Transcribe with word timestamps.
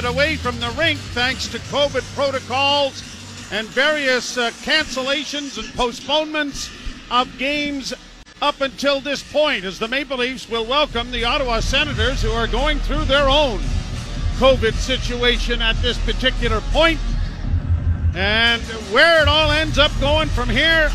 period 0.00 0.14
away 0.14 0.36
from 0.36 0.58
the 0.60 0.70
rink 0.78 0.98
thanks 0.98 1.46
to 1.48 1.58
COVID 1.58 2.02
protocols 2.14 3.02
and 3.52 3.66
various 3.68 4.38
uh, 4.38 4.50
cancellations 4.62 5.58
and 5.58 5.68
postponements 5.74 6.70
of 7.10 7.36
games 7.38 7.92
up 8.40 8.60
until 8.60 9.00
this 9.00 9.22
point, 9.22 9.64
as 9.64 9.78
the 9.78 9.88
Maple 9.88 10.18
Leafs 10.18 10.48
will 10.48 10.64
welcome 10.64 11.10
the 11.10 11.24
Ottawa 11.24 11.60
Senators, 11.60 12.22
who 12.22 12.30
are 12.30 12.46
going 12.46 12.78
through 12.78 13.04
their 13.04 13.28
own 13.28 13.58
COVID 14.38 14.72
situation 14.72 15.60
at 15.60 15.76
this 15.82 15.98
particular 15.98 16.60
point. 16.72 16.98
And 18.14 18.62
where 18.92 19.20
it 19.20 19.28
all 19.28 19.50
ends 19.50 19.78
up 19.78 19.92
going 20.00 20.28
from 20.28 20.48
here, 20.48 20.90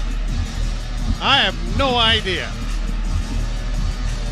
I 1.21 1.37
have 1.37 1.77
no 1.77 1.95
idea. 1.95 2.51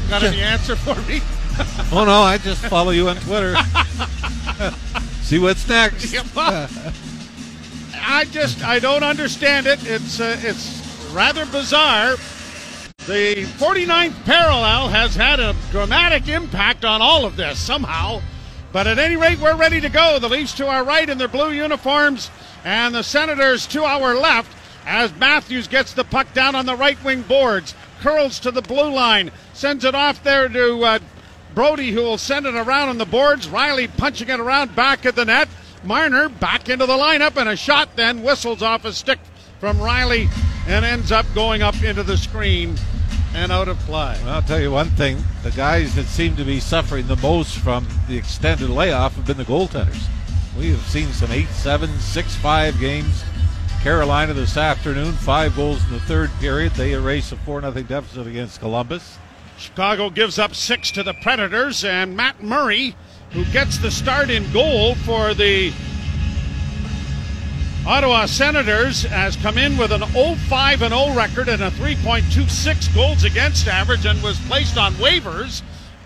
Got 0.10 0.24
any 0.24 0.42
answer 0.54 0.76
for 0.76 0.96
me? 1.08 1.22
oh 1.92 2.04
no, 2.06 2.24
I 2.24 2.40
just 2.40 2.66
follow 2.66 2.92
you 2.92 3.10
on 3.10 3.18
Twitter. 3.18 3.56
See 5.34 5.40
what's 5.40 5.68
next. 5.68 6.14
I 6.38 8.26
just 8.26 8.64
I 8.64 8.78
don't 8.78 9.02
understand 9.02 9.66
it. 9.66 9.80
It's 9.84 10.20
uh, 10.20 10.38
it's 10.42 11.10
rather 11.12 11.48
bizarre. 11.48 12.18
The 13.08 13.48
49th 13.58 14.26
parallel 14.26 14.90
has 14.90 15.16
had 15.16 15.40
a 15.40 15.56
dramatic 15.72 16.28
impact 16.28 16.86
on 16.86 17.02
all 17.02 17.26
of 17.26 17.36
this 17.36 17.58
somehow. 17.58 18.22
But 18.72 18.86
at 18.86 19.00
any 19.00 19.16
rate, 19.16 19.40
we're 19.40 19.56
ready 19.56 19.82
to 19.82 19.90
go. 19.90 20.20
The 20.20 20.30
Leafs 20.30 20.54
to 20.58 20.68
our 20.68 20.84
right 20.84 21.10
in 21.10 21.18
their 21.18 21.28
blue 21.28 21.52
uniforms, 21.52 22.30
and 22.64 22.94
the 22.94 23.02
Senators 23.02 23.66
to 23.70 23.86
our 23.86 24.14
left 24.14 24.56
as 24.86 25.16
Matthews 25.16 25.68
gets 25.68 25.94
the 25.94 26.04
puck 26.04 26.32
down 26.36 26.54
on 26.54 26.68
the 26.68 26.76
right 26.76 27.04
wing 27.04 27.24
boards, 27.24 27.74
curls 28.02 28.40
to 28.42 28.52
the 28.52 28.62
blue 28.62 28.92
line, 28.92 29.32
sends 29.54 29.84
it 29.84 29.96
off 29.96 30.24
there 30.24 30.48
to 30.48 30.84
uh, 30.84 31.00
Brodie, 31.54 31.92
who 31.92 32.02
will 32.02 32.18
send 32.18 32.46
it 32.46 32.56
around 32.56 32.90
on 32.90 32.98
the 32.98 33.06
boards. 33.06 33.48
Rielly 33.48 33.96
punching 33.98 34.30
it 34.30 34.40
around 34.40 34.76
back 34.76 35.06
at 35.06 35.16
the 35.16 35.26
net. 35.26 35.48
Marner 35.84 36.30
back 36.30 36.70
into 36.70 36.86
the 36.86 36.94
lineup, 36.94 37.36
and 37.38 37.50
a 37.50 37.56
shot 37.56 37.96
then 37.96 38.24
whistles 38.24 38.62
off 38.62 38.86
a 38.86 38.94
stick 38.94 39.20
from 39.60 39.78
Rielly 39.78 40.30
and 40.68 40.86
ends 40.86 41.12
up 41.12 41.26
going 41.36 41.62
up 41.62 41.82
into 41.84 42.04
the 42.04 42.18
screen 42.18 42.78
and 43.34 43.52
out 43.52 43.68
of 43.68 43.78
play. 43.80 44.18
Well, 44.24 44.36
I'll 44.36 44.42
tell 44.42 44.60
you 44.60 44.72
one 44.72 44.90
thing 44.92 45.24
the 45.44 45.52
guys 45.52 45.96
that 45.96 46.06
seem 46.06 46.36
to 46.38 46.44
be 46.44 46.60
suffering 46.60 47.08
the 47.08 47.18
most 47.18 47.58
from 47.58 47.88
the 48.08 48.18
extended 48.18 48.70
layoff 48.70 49.16
have 49.16 49.26
been 49.26 49.38
the 49.38 49.44
goaltenders. 49.44 50.04
We 50.58 50.70
have 50.72 50.82
seen 50.82 51.12
some 51.12 51.32
8 51.32 51.48
7, 51.48 51.90
6 51.90 52.36
5 52.36 52.80
games. 52.80 53.24
Carolina 53.82 54.34
this 54.34 54.56
afternoon, 54.56 55.12
five 55.12 55.56
goals 55.58 55.84
in 55.84 55.92
the 55.92 56.00
third 56.02 56.32
period. 56.40 56.72
They 56.74 56.94
erase 56.94 57.34
a 57.34 57.36
4 57.36 57.60
0 57.60 57.74
deficit 57.84 58.28
against 58.28 58.62
Columbus. 58.62 59.18
Chicago 59.64 60.10
gives 60.10 60.38
up 60.38 60.54
six 60.54 60.92
to 60.92 61.04
the 61.04 61.14
Predators, 61.14 61.86
and 61.86 62.18
Matt 62.18 62.44
Murray, 62.44 62.98
who 63.32 63.46
gets 63.46 63.78
the 63.78 63.90
start 63.90 64.30
in 64.30 64.52
goal 64.52 64.94
for 64.96 65.34
the 65.34 65.72
Ottawa 67.88 68.26
Senators, 68.26 69.04
has 69.04 69.38
come 69.38 69.58
in 69.58 69.78
with 69.78 69.94
an 69.94 70.02
0-5 70.02 70.90
0 70.90 71.16
record 71.16 71.48
and 71.48 71.64
a 71.64 71.72
3.26 71.72 72.94
goals 72.94 73.24
against 73.24 73.66
average, 73.68 74.06
and 74.06 74.22
was 74.22 74.38
placed 74.48 74.78
on 74.78 74.94
waivers 74.96 75.62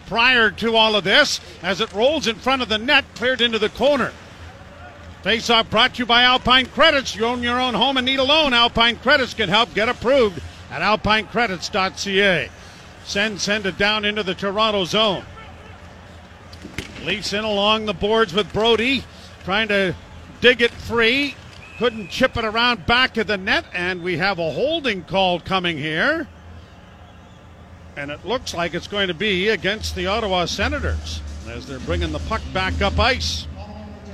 prior 0.06 0.52
to 0.52 0.76
all 0.76 0.96
of 0.96 1.04
this 1.04 1.42
as 1.64 1.82
it 1.82 1.92
rolls 1.94 2.28
in 2.28 2.36
front 2.36 2.62
of 2.62 2.70
the 2.70 2.78
net, 2.78 3.06
cleared 3.16 3.42
into 3.42 3.58
the 3.58 3.70
corner. 3.70 4.14
Face-off 5.24 5.68
brought 5.72 5.96
to 5.96 6.00
you 6.00 6.06
by 6.06 6.22
Alpine 6.22 6.68
Credits. 6.68 7.16
You 7.16 7.26
own 7.26 7.42
your 7.42 7.60
own 7.60 7.74
home 7.74 7.98
and 7.98 8.06
need 8.06 8.20
a 8.20 8.24
loan. 8.24 8.54
Alpine 8.54 8.98
Credits 8.98 9.34
can 9.34 9.50
help 9.50 9.74
get 9.74 9.90
approved 9.90 10.42
at 10.70 10.82
alpinecredits.ca. 10.82 12.50
Send 13.08 13.40
send 13.40 13.66
it 13.66 13.78
down 13.78 14.04
into 14.04 14.22
the 14.22 14.36
Toronto 14.36 14.84
zone. 14.84 15.24
Leafs 17.06 17.32
in 17.32 17.46
along 17.46 17.86
the 17.86 17.94
boards 17.94 18.34
with 18.34 18.52
Brodie, 18.52 19.06
trying 19.46 19.70
to 19.70 19.96
dig 20.42 20.62
it 20.62 20.72
free. 20.72 21.36
Couldn't 21.78 22.10
chip 22.10 22.36
it 22.36 22.44
around 22.44 22.86
back 22.86 23.16
of 23.16 23.28
the 23.28 23.38
net, 23.38 23.64
and 23.74 24.04
we 24.04 24.18
have 24.18 24.40
a 24.40 24.52
holding 24.52 25.04
call 25.04 25.40
coming 25.40 25.78
here. 25.78 26.28
And 27.96 28.12
it 28.12 28.26
looks 28.26 28.54
like 28.54 28.74
it's 28.74 28.88
going 28.88 29.08
to 29.08 29.14
be 29.14 29.48
against 29.48 29.96
the 29.96 30.08
Ottawa 30.08 30.44
Senators 30.44 31.22
as 31.48 31.66
they're 31.66 31.80
bringing 31.80 32.12
the 32.12 32.20
puck 32.20 32.42
back 32.54 32.82
up 32.82 33.00
ice. 33.00 33.48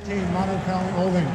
Team, 0.06 0.24
holding. 0.28 1.28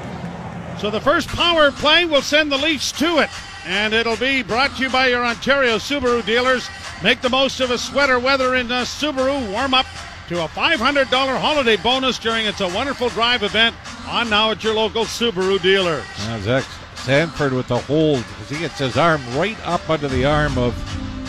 So 0.79 0.91
the 0.91 1.01
first 1.01 1.27
power 1.29 1.73
play 1.73 2.05
will 2.05 2.23
send 2.23 2.53
the 2.53 2.57
Leafs 2.57 2.93
to 2.93 3.19
it, 3.19 3.31
and 3.67 3.95
it'll 3.95 4.17
be 4.17 4.43
brought 4.43 4.77
to 4.77 4.83
you 4.83 4.91
by 4.91 5.09
your 5.09 5.25
Ontario 5.25 5.77
Subaru 5.77 6.25
dealers. 6.25 6.69
Make 7.03 7.21
the 7.21 7.29
most 7.29 7.61
of 7.61 7.71
a 7.71 7.79
sweater 7.79 8.19
weather 8.19 8.55
in 8.55 8.71
uh, 8.71 8.83
Subaru. 8.83 9.53
Warm 9.53 9.75
up 9.75 9.87
to 10.29 10.45
a 10.45 10.49
$500 10.49 11.07
holiday 11.39 11.77
bonus 11.77 12.19
during 12.19 12.47
It's 12.47 12.61
a 12.61 12.69
Wonderful 12.69 13.09
Drive 13.11 13.43
event 13.43 13.75
on 14.07 14.29
now 14.29 14.51
at 14.51 14.63
your 14.65 14.75
local 14.75 15.05
Subaru 15.05 15.61
dealers. 15.61 16.05
Now 16.19 16.39
Zach 16.41 16.65
Sanford 16.97 17.53
with 17.53 17.69
the 17.69 17.79
hold 17.79 18.25
as 18.41 18.51
he 18.51 18.59
gets 18.59 18.79
his 18.79 18.97
arm 18.97 19.23
right 19.37 19.59
up 19.67 19.89
under 19.89 20.09
the 20.09 20.25
arm 20.25 20.59
of 20.59 20.75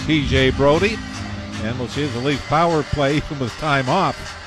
TJ 0.06 0.56
Brodie. 0.58 0.98
And 1.64 1.78
we'll 1.78 1.88
see 1.90 2.06
the 2.08 2.20
Leaf 2.20 2.46
power 2.48 2.84
play 2.84 3.18
even 3.18 3.40
with 3.40 3.52
time 3.58 3.90
off 3.90 4.39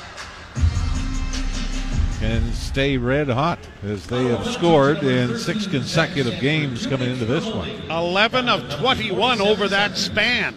can 2.22 2.53
stay 2.53 2.97
red 2.97 3.28
hot 3.28 3.59
as 3.83 4.06
they 4.06 4.27
have 4.27 4.47
scored 4.47 4.99
in 4.99 5.37
six 5.37 5.66
consecutive 5.66 6.41
games 6.41 6.87
coming 6.87 7.10
into 7.10 7.25
this 7.25 7.44
one. 7.44 7.69
11 7.91 8.49
of 8.49 8.71
21 8.78 9.41
over 9.41 9.66
that 9.66 9.97
span. 9.97 10.55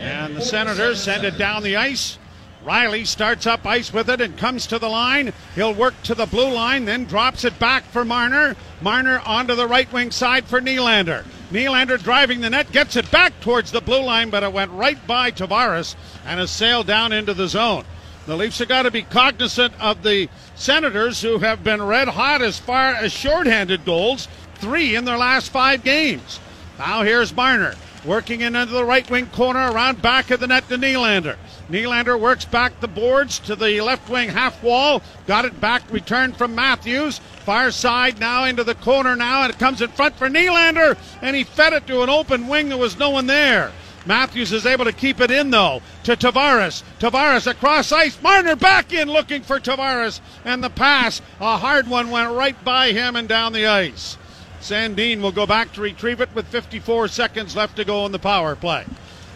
And 0.00 0.34
the 0.34 0.40
Senators 0.40 1.02
send 1.02 1.24
it 1.24 1.36
down 1.36 1.62
the 1.62 1.76
ice. 1.76 2.16
Rielly 2.64 3.06
starts 3.06 3.46
up 3.46 3.66
ice 3.66 3.92
with 3.92 4.08
it 4.08 4.22
and 4.22 4.38
comes 4.38 4.66
to 4.68 4.78
the 4.78 4.88
line. 4.88 5.34
He'll 5.54 5.74
work 5.74 6.02
to 6.04 6.14
the 6.14 6.24
blue 6.24 6.54
line, 6.54 6.86
then 6.86 7.04
drops 7.04 7.44
it 7.44 7.58
back 7.58 7.84
for 7.84 8.02
Marner. 8.02 8.56
Marner 8.80 9.20
onto 9.26 9.54
the 9.54 9.66
right 9.66 9.92
wing 9.92 10.10
side 10.10 10.46
for 10.46 10.58
Nylander. 10.58 11.26
Nylander 11.52 12.02
driving 12.02 12.40
the 12.40 12.48
net, 12.48 12.72
gets 12.72 12.96
it 12.96 13.10
back 13.10 13.38
towards 13.40 13.72
the 13.72 13.82
blue 13.82 14.02
line, 14.02 14.30
but 14.30 14.42
it 14.42 14.54
went 14.54 14.72
right 14.72 15.06
by 15.06 15.30
Tavares 15.30 15.96
and 16.24 16.40
has 16.40 16.50
sailed 16.50 16.86
down 16.86 17.12
into 17.12 17.34
the 17.34 17.46
zone. 17.46 17.84
The 18.28 18.36
Leafs 18.36 18.58
have 18.58 18.68
got 18.68 18.82
to 18.82 18.90
be 18.90 19.04
cognizant 19.04 19.72
of 19.80 20.02
the 20.02 20.28
Senators, 20.54 21.22
who 21.22 21.38
have 21.38 21.64
been 21.64 21.80
red 21.80 22.08
hot 22.08 22.42
as 22.42 22.58
far 22.58 22.90
as 22.90 23.10
shorthanded 23.10 23.86
goals, 23.86 24.28
three 24.56 24.94
in 24.94 25.06
their 25.06 25.16
last 25.16 25.48
five 25.50 25.82
games. 25.82 26.38
Now 26.78 27.04
here's 27.04 27.34
Marner 27.34 27.74
working 28.04 28.42
in 28.42 28.54
into 28.54 28.74
the 28.74 28.84
right 28.84 29.10
wing 29.10 29.28
corner 29.28 29.72
around 29.72 30.02
back 30.02 30.30
of 30.30 30.40
the 30.40 30.46
net 30.46 30.68
to 30.68 30.76
Nylander. 30.76 31.36
Nylander 31.70 32.20
works 32.20 32.44
back 32.44 32.78
the 32.80 32.86
boards 32.86 33.38
to 33.40 33.56
the 33.56 33.80
left 33.80 34.10
wing 34.10 34.28
half 34.28 34.62
wall. 34.62 35.02
Got 35.26 35.46
it 35.46 35.58
back, 35.58 35.90
returned 35.90 36.36
from 36.36 36.54
Matthews. 36.54 37.20
Far 37.46 37.70
side 37.70 38.20
now 38.20 38.44
into 38.44 38.62
the 38.62 38.74
corner 38.74 39.16
now, 39.16 39.44
and 39.44 39.54
it 39.54 39.58
comes 39.58 39.80
in 39.80 39.88
front 39.88 40.16
for 40.16 40.28
Nylander, 40.28 40.98
and 41.22 41.34
he 41.34 41.44
fed 41.44 41.72
it 41.72 41.86
to 41.86 42.02
an 42.02 42.10
open 42.10 42.46
wing. 42.46 42.68
There 42.68 42.76
was 42.76 42.98
no 42.98 43.08
one 43.08 43.26
there. 43.26 43.72
Matthews 44.08 44.54
is 44.54 44.64
able 44.64 44.86
to 44.86 44.92
keep 44.92 45.20
it 45.20 45.30
in 45.30 45.50
though 45.50 45.82
to 46.04 46.16
Tavares. 46.16 46.82
Tavares 46.98 47.46
across 47.46 47.92
ice. 47.92 48.20
Marner 48.22 48.56
back 48.56 48.90
in 48.94 49.06
looking 49.06 49.42
for 49.42 49.60
Tavares. 49.60 50.20
And 50.46 50.64
the 50.64 50.70
pass, 50.70 51.20
a 51.38 51.58
hard 51.58 51.86
one, 51.86 52.08
went 52.08 52.32
right 52.32 52.64
by 52.64 52.92
him 52.92 53.16
and 53.16 53.28
down 53.28 53.52
the 53.52 53.66
ice. 53.66 54.16
Sandin 54.62 55.20
will 55.20 55.30
go 55.30 55.46
back 55.46 55.74
to 55.74 55.82
retrieve 55.82 56.22
it 56.22 56.34
with 56.34 56.46
54 56.46 57.08
seconds 57.08 57.54
left 57.54 57.76
to 57.76 57.84
go 57.84 58.06
in 58.06 58.12
the 58.12 58.18
power 58.18 58.56
play. 58.56 58.86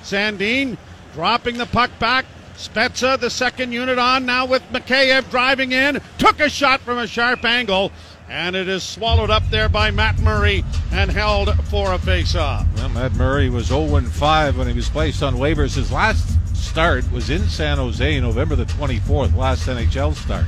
Sandin 0.02 0.78
dropping 1.12 1.58
the 1.58 1.66
puck 1.66 1.90
back. 1.98 2.24
Spezza, 2.56 3.18
the 3.18 3.30
second 3.30 3.72
unit 3.72 3.98
on 3.98 4.24
now 4.24 4.46
with 4.46 4.62
Mikheyev 4.72 5.30
driving 5.30 5.72
in. 5.72 6.00
Took 6.16 6.40
a 6.40 6.48
shot 6.48 6.80
from 6.80 6.96
a 6.96 7.06
sharp 7.06 7.44
angle 7.44 7.92
and 8.32 8.56
it 8.56 8.66
is 8.66 8.82
swallowed 8.82 9.28
up 9.28 9.42
there 9.50 9.68
by 9.68 9.90
Matt 9.90 10.18
Murray 10.20 10.64
and 10.90 11.10
held 11.10 11.54
for 11.66 11.92
a 11.92 11.98
face-off. 11.98 12.66
Well, 12.76 12.88
Matt 12.88 13.12
Murray 13.12 13.50
was 13.50 13.68
0-5 13.68 14.56
when 14.56 14.66
he 14.66 14.72
was 14.72 14.88
placed 14.88 15.22
on 15.22 15.34
waivers. 15.34 15.76
His 15.76 15.92
last 15.92 16.38
start 16.56 17.10
was 17.12 17.28
in 17.28 17.42
San 17.42 17.76
Jose, 17.76 18.20
November 18.20 18.56
the 18.56 18.64
24th, 18.64 19.36
last 19.36 19.68
NHL 19.68 20.14
start. 20.14 20.46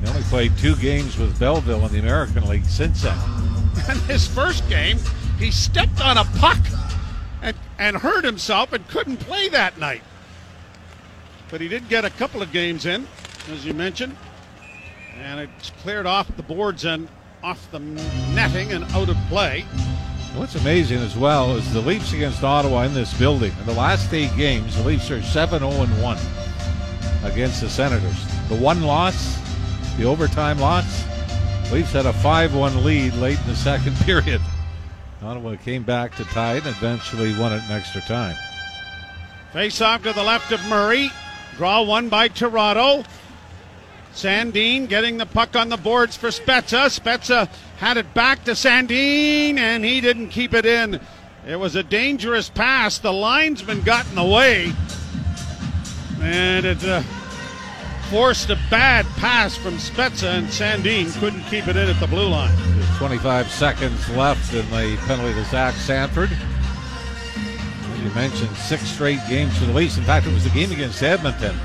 He 0.00 0.08
only 0.08 0.22
played 0.22 0.58
two 0.58 0.74
games 0.76 1.16
with 1.16 1.38
Belleville 1.38 1.86
in 1.86 1.92
the 1.92 2.00
American 2.00 2.48
League 2.48 2.64
since 2.64 3.02
then. 3.02 3.16
And 3.88 3.98
his 4.02 4.26
first 4.26 4.68
game, 4.68 4.98
he 5.38 5.50
stepped 5.50 6.00
on 6.00 6.16
a 6.16 6.24
puck 6.38 6.58
and, 7.42 7.56
and 7.76 7.96
hurt 7.96 8.24
himself 8.24 8.72
and 8.72 8.86
couldn't 8.88 9.16
play 9.18 9.48
that 9.48 9.78
night. 9.78 10.02
But 11.50 11.60
he 11.60 11.68
did 11.68 11.88
get 11.88 12.04
a 12.04 12.10
couple 12.10 12.40
of 12.40 12.52
games 12.52 12.86
in, 12.86 13.06
as 13.50 13.66
you 13.66 13.74
mentioned 13.74 14.16
and 15.22 15.40
it's 15.40 15.70
cleared 15.82 16.06
off 16.06 16.34
the 16.36 16.42
boards 16.42 16.84
and 16.84 17.08
off 17.42 17.70
the 17.70 17.78
netting 17.78 18.72
and 18.72 18.84
out 18.92 19.08
of 19.08 19.16
play. 19.28 19.62
What's 20.34 20.56
amazing 20.56 20.98
as 20.98 21.16
well 21.16 21.56
is 21.56 21.72
the 21.72 21.80
Leafs 21.80 22.12
against 22.12 22.42
Ottawa 22.42 22.82
in 22.82 22.94
this 22.94 23.16
building. 23.18 23.52
In 23.60 23.66
the 23.66 23.74
last 23.74 24.12
eight 24.12 24.34
games, 24.36 24.76
the 24.76 24.82
Leafs 24.82 25.10
are 25.10 25.22
7 25.22 25.60
0 25.60 25.70
1 25.70 26.18
against 27.24 27.60
the 27.60 27.68
Senators. 27.68 28.48
The 28.48 28.56
one 28.56 28.82
loss, 28.82 29.38
the 29.96 30.04
overtime 30.04 30.58
loss, 30.58 31.04
Leafs 31.70 31.92
had 31.92 32.06
a 32.06 32.12
5 32.12 32.54
1 32.54 32.84
lead 32.84 33.14
late 33.14 33.38
in 33.40 33.46
the 33.46 33.56
second 33.56 33.94
period. 34.00 34.40
Ottawa 35.22 35.56
came 35.56 35.84
back 35.84 36.14
to 36.16 36.24
tie 36.24 36.56
it 36.56 36.66
and 36.66 36.76
eventually 36.76 37.36
won 37.38 37.52
it 37.52 37.64
in 37.64 37.70
extra 37.70 38.00
time. 38.02 38.36
Face 39.52 39.80
off 39.80 40.02
to 40.02 40.12
the 40.12 40.22
left 40.22 40.50
of 40.52 40.64
Murray. 40.68 41.10
Draw 41.56 41.82
one 41.82 42.08
by 42.08 42.26
Toronto. 42.28 43.04
Sandin 44.14 44.88
getting 44.88 45.18
the 45.18 45.26
puck 45.26 45.56
on 45.56 45.68
the 45.68 45.76
boards 45.76 46.16
for 46.16 46.28
Spezza. 46.28 46.86
Spezza 46.88 47.48
had 47.78 47.96
it 47.96 48.14
back 48.14 48.44
to 48.44 48.52
Sandin, 48.52 49.58
and 49.58 49.84
he 49.84 50.00
didn't 50.00 50.28
keep 50.28 50.54
it 50.54 50.64
in. 50.64 51.00
It 51.46 51.56
was 51.56 51.74
a 51.74 51.82
dangerous 51.82 52.48
pass. 52.48 52.98
The 52.98 53.12
linesman 53.12 53.82
got 53.82 54.08
in 54.08 54.14
the 54.14 54.24
way, 54.24 54.72
and 56.22 56.64
it 56.64 56.82
uh, 56.84 57.02
forced 58.08 58.50
a 58.50 58.58
bad 58.70 59.04
pass 59.16 59.56
from 59.56 59.74
Spezza, 59.74 60.38
and 60.38 60.46
Sandin 60.46 61.12
couldn't 61.18 61.42
keep 61.44 61.66
it 61.66 61.76
in 61.76 61.88
at 61.88 61.98
the 61.98 62.06
blue 62.06 62.28
line. 62.28 62.54
There's 62.76 62.98
25 62.98 63.50
seconds 63.50 64.08
left 64.10 64.54
in 64.54 64.64
the 64.70 64.96
penalty 65.06 65.34
to 65.34 65.44
Zach 65.46 65.74
Sanford. 65.74 66.30
As 66.30 68.00
you 68.00 68.10
mentioned, 68.14 68.56
six 68.56 68.84
straight 68.84 69.20
games 69.28 69.58
for 69.58 69.64
the 69.64 69.72
Leafs. 69.72 69.98
In 69.98 70.04
fact, 70.04 70.26
it 70.26 70.32
was 70.32 70.44
the 70.44 70.50
game 70.50 70.70
against 70.70 71.02
Edmonton. 71.02 71.56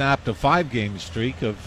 Snapped 0.00 0.28
a 0.28 0.32
five 0.32 0.70
game 0.70 0.98
streak 0.98 1.42
of 1.42 1.58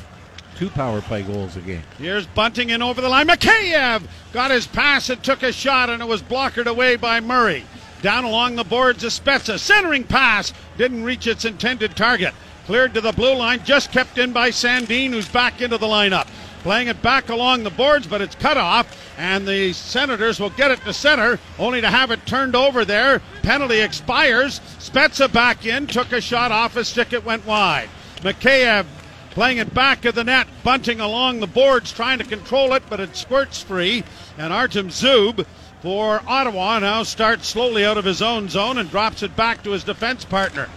two 0.56 0.68
power 0.72 1.02
play 1.02 1.22
goals 1.22 1.56
a 1.56 1.60
game. 1.60 1.84
Here's 2.00 2.26
Bunting 2.26 2.72
in 2.72 2.82
over 2.82 3.00
the 3.00 3.08
line. 3.08 3.28
Mikheyev 3.28 4.08
got 4.32 4.50
his 4.50 4.66
pass 4.66 5.12
and 5.12 5.24
took 5.24 5.44
a 5.44 5.52
shot, 5.52 5.92
and 5.92 6.02
it 6.02 6.08
was 6.08 6.24
blockered 6.24 6.66
away 6.66 6.96
by 6.96 7.20
Murray. 7.20 7.64
Down 8.02 8.24
along 8.24 8.56
the 8.56 8.64
boards 8.64 9.04
of 9.04 9.12
Spezza. 9.12 9.60
Centering 9.60 10.04
pass 10.04 10.52
didn't 10.80 11.04
reach 11.04 11.28
its 11.28 11.46
intended 11.46 11.96
target. 11.96 12.34
Cleared 12.66 12.96
to 12.96 13.02
the 13.02 13.12
blue 13.12 13.36
line, 13.36 13.64
just 13.66 13.92
kept 13.92 14.18
in 14.18 14.34
by 14.34 14.50
Sandin, 14.50 15.12
who's 15.12 15.30
back 15.30 15.62
into 15.62 15.78
the 15.78 15.86
lineup. 15.86 16.26
Playing 16.64 16.88
it 16.88 17.04
back 17.04 17.30
along 17.30 17.62
the 17.62 17.70
boards, 17.70 18.08
but 18.08 18.22
it's 18.22 18.34
cut 18.34 18.58
off, 18.58 19.14
and 19.20 19.48
the 19.48 19.74
Senators 19.74 20.40
will 20.40 20.50
get 20.50 20.72
it 20.72 20.82
to 20.86 20.94
center, 20.94 21.38
only 21.60 21.82
to 21.82 21.88
have 21.92 22.10
it 22.10 22.26
turned 22.26 22.56
over 22.56 22.84
there. 22.84 23.22
Penalty 23.44 23.80
expires. 23.80 24.60
Spezza 24.80 25.32
back 25.32 25.68
in, 25.68 25.86
took 25.86 26.12
a 26.12 26.20
shot 26.20 26.52
off 26.52 26.76
a 26.76 26.84
stick, 26.84 27.14
it 27.14 27.24
went 27.24 27.46
wide. 27.46 27.90
Mikheyev 28.24 28.86
playing 29.32 29.58
it 29.58 29.74
back 29.74 30.06
of 30.06 30.16
the 30.16 30.24
net, 30.24 30.48
Bunting 30.64 31.02
along 31.02 31.40
the 31.40 31.48
boards, 31.48 31.92
trying 31.92 32.20
to 32.20 32.24
control 32.24 32.74
it, 32.74 32.84
but 32.90 33.00
it 33.00 33.16
squirts 33.16 33.62
free. 33.62 34.04
And 34.38 34.54
Artem 34.54 34.90
Zub 34.90 35.46
for 35.82 36.22
Ottawa 36.26 36.80
now 36.80 37.04
starts 37.04 37.48
slowly 37.48 37.84
out 37.84 37.98
of 37.98 38.06
his 38.06 38.22
own 38.22 38.48
zone 38.48 38.78
and 38.78 38.90
drops 38.90 39.24
it 39.24 39.36
back 39.36 39.64
to 39.64 39.72
his 39.72 39.84
defense 39.84 40.24
partner. 40.24 40.70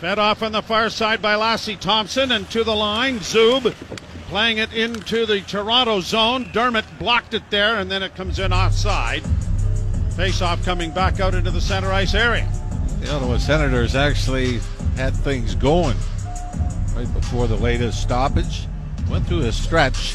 Fed 0.00 0.18
off 0.18 0.42
on 0.42 0.52
the 0.52 0.62
far 0.62 0.90
side 0.90 1.22
by 1.22 1.34
Lassi 1.34 1.78
Thomson 1.78 2.32
and 2.32 2.50
to 2.50 2.64
the 2.64 2.74
line. 2.74 3.18
Zub 3.20 3.72
playing 4.28 4.58
it 4.58 4.72
into 4.72 5.26
the 5.26 5.40
Toronto 5.42 6.00
zone. 6.00 6.50
Dermott 6.52 6.84
blocked 6.98 7.34
it 7.34 7.50
there 7.50 7.76
and 7.78 7.90
then 7.90 8.02
it 8.02 8.16
comes 8.16 8.38
in 8.38 8.52
offside. 8.52 9.22
Face 10.16 10.42
off 10.42 10.64
coming 10.64 10.90
back 10.90 11.20
out 11.20 11.34
into 11.34 11.50
the 11.50 11.60
center 11.60 11.92
ice 11.92 12.14
area. 12.14 12.48
The 13.00 13.14
Ottawa 13.14 13.38
Senators 13.38 13.94
actually 13.94 14.60
had 14.96 15.14
things 15.14 15.54
going 15.54 15.96
right 16.98 17.14
before 17.14 17.46
the 17.46 17.56
latest 17.56 18.02
stoppage. 18.02 18.66
Went 19.08 19.24
through 19.28 19.42
a 19.42 19.52
stretch 19.52 20.14